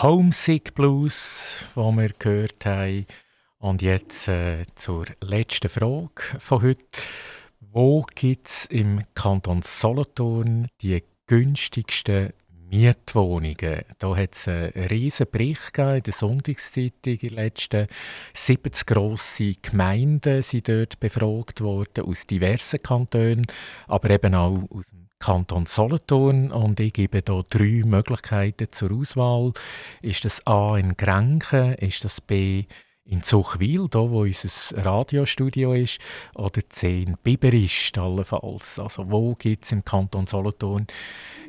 Homesick 0.01 0.75
Blues, 0.75 1.65
den 1.75 1.97
wir 1.97 2.09
gehört 2.17 2.65
haben. 2.65 3.05
Und 3.57 3.81
jetzt 3.81 4.29
äh, 4.29 4.63
zur 4.75 5.05
letzten 5.19 5.67
Frage 5.67 6.39
von 6.39 6.61
heute. 6.61 6.85
Wo 7.59 8.05
gibt 8.15 8.47
es 8.47 8.65
im 8.67 9.01
Kanton 9.13 9.61
Solothurn 9.61 10.69
die 10.81 11.03
günstigsten 11.27 12.31
Mietwohnungen? 12.69 13.81
Da 13.97 14.15
hat 14.15 14.35
es 14.35 14.47
einen 14.47 14.71
riesen 14.87 15.27
Bericht 15.29 15.77
in 15.77 16.01
der 16.01 16.13
Sonntagszeitung. 16.13 17.17
Die 17.17 17.27
letzten 17.27 17.87
70 18.33 18.87
grosse 18.87 19.55
Gemeinden 19.55 20.41
sind 20.43 20.69
dort 20.69 21.01
befragt 21.01 21.59
worden, 21.59 22.05
aus 22.05 22.25
diversen 22.25 22.81
Kantonen, 22.81 23.45
aber 23.87 24.11
eben 24.11 24.33
auch 24.33 24.63
aus 24.69 24.87
dem 24.91 24.98
Kanton 25.19 25.65
Solothurn 25.65 26.51
und 26.51 26.79
ich 26.79 26.93
gebe 26.93 27.21
hier 27.25 27.45
drei 27.49 27.83
Möglichkeiten 27.85 28.71
zur 28.71 28.91
Auswahl. 28.93 29.51
Ist 30.01 30.25
das 30.25 30.45
A 30.47 30.77
in 30.77 30.95
Grenken, 30.95 31.73
ist 31.73 32.05
das 32.05 32.21
B 32.21 32.65
in 33.09 33.23
Zuchwil, 33.23 33.87
da 33.89 33.99
wo 34.09 34.21
unser 34.21 34.85
Radiostudio 34.85 35.73
ist, 35.73 35.99
oder 36.35 36.61
C 36.69 37.03
in 37.03 37.17
Biberist 37.21 37.97
allenfalls. 37.97 38.79
Also 38.79 39.09
wo 39.09 39.35
gibt 39.35 39.65
es 39.65 39.71
im 39.71 39.83
Kanton 39.83 40.27
Solothurn 40.27 40.85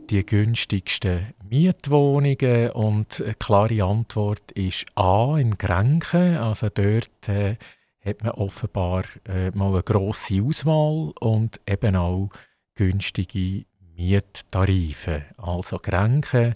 die 0.08 0.24
günstigsten 0.24 1.34
Mietwohnungen? 1.48 2.70
Und 2.70 3.20
eine 3.20 3.34
klare 3.34 3.84
Antwort 3.84 4.50
ist 4.52 4.86
A 4.94 5.36
in 5.36 5.58
Grenken. 5.58 6.38
Also 6.38 6.70
dort 6.70 7.28
äh, 7.28 7.56
hat 8.04 8.22
man 8.22 8.32
offenbar 8.32 9.04
äh, 9.28 9.50
mal 9.50 9.72
eine 9.72 9.82
grosse 9.82 10.42
Auswahl 10.42 11.12
und 11.20 11.60
eben 11.68 11.94
auch 11.94 12.30
günstige 12.74 13.64
Miettarife. 13.96 15.26
Also 15.36 15.78
Grenken, 15.78 16.54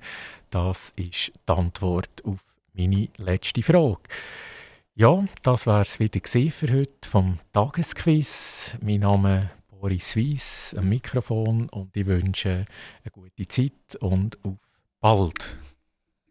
das 0.51 0.93
ist 0.97 1.33
die 1.49 1.53
Antwort 1.53 2.25
auf 2.25 2.41
meine 2.73 3.09
letzte 3.19 3.63
Frage. 3.63 4.03
Ja, 4.95 5.25
das 5.43 5.67
war 5.67 5.83
es 5.83 5.99
wieder 5.99 6.21
für 6.25 6.73
heute 6.73 7.09
vom 7.09 7.39
Tagesquiz. 7.53 8.77
Mein 8.81 9.01
Name 9.01 9.51
ist 9.51 9.81
Boris 9.81 10.17
Weiss, 10.17 10.75
am 10.79 10.89
Mikrofon 10.89 11.69
und 11.69 11.97
ich 11.97 12.07
wünsche 12.07 12.65
eine 13.03 13.11
gute 13.11 13.47
Zeit 13.49 13.97
und 14.01 14.39
auf 14.45 14.57
bald. 15.01 15.59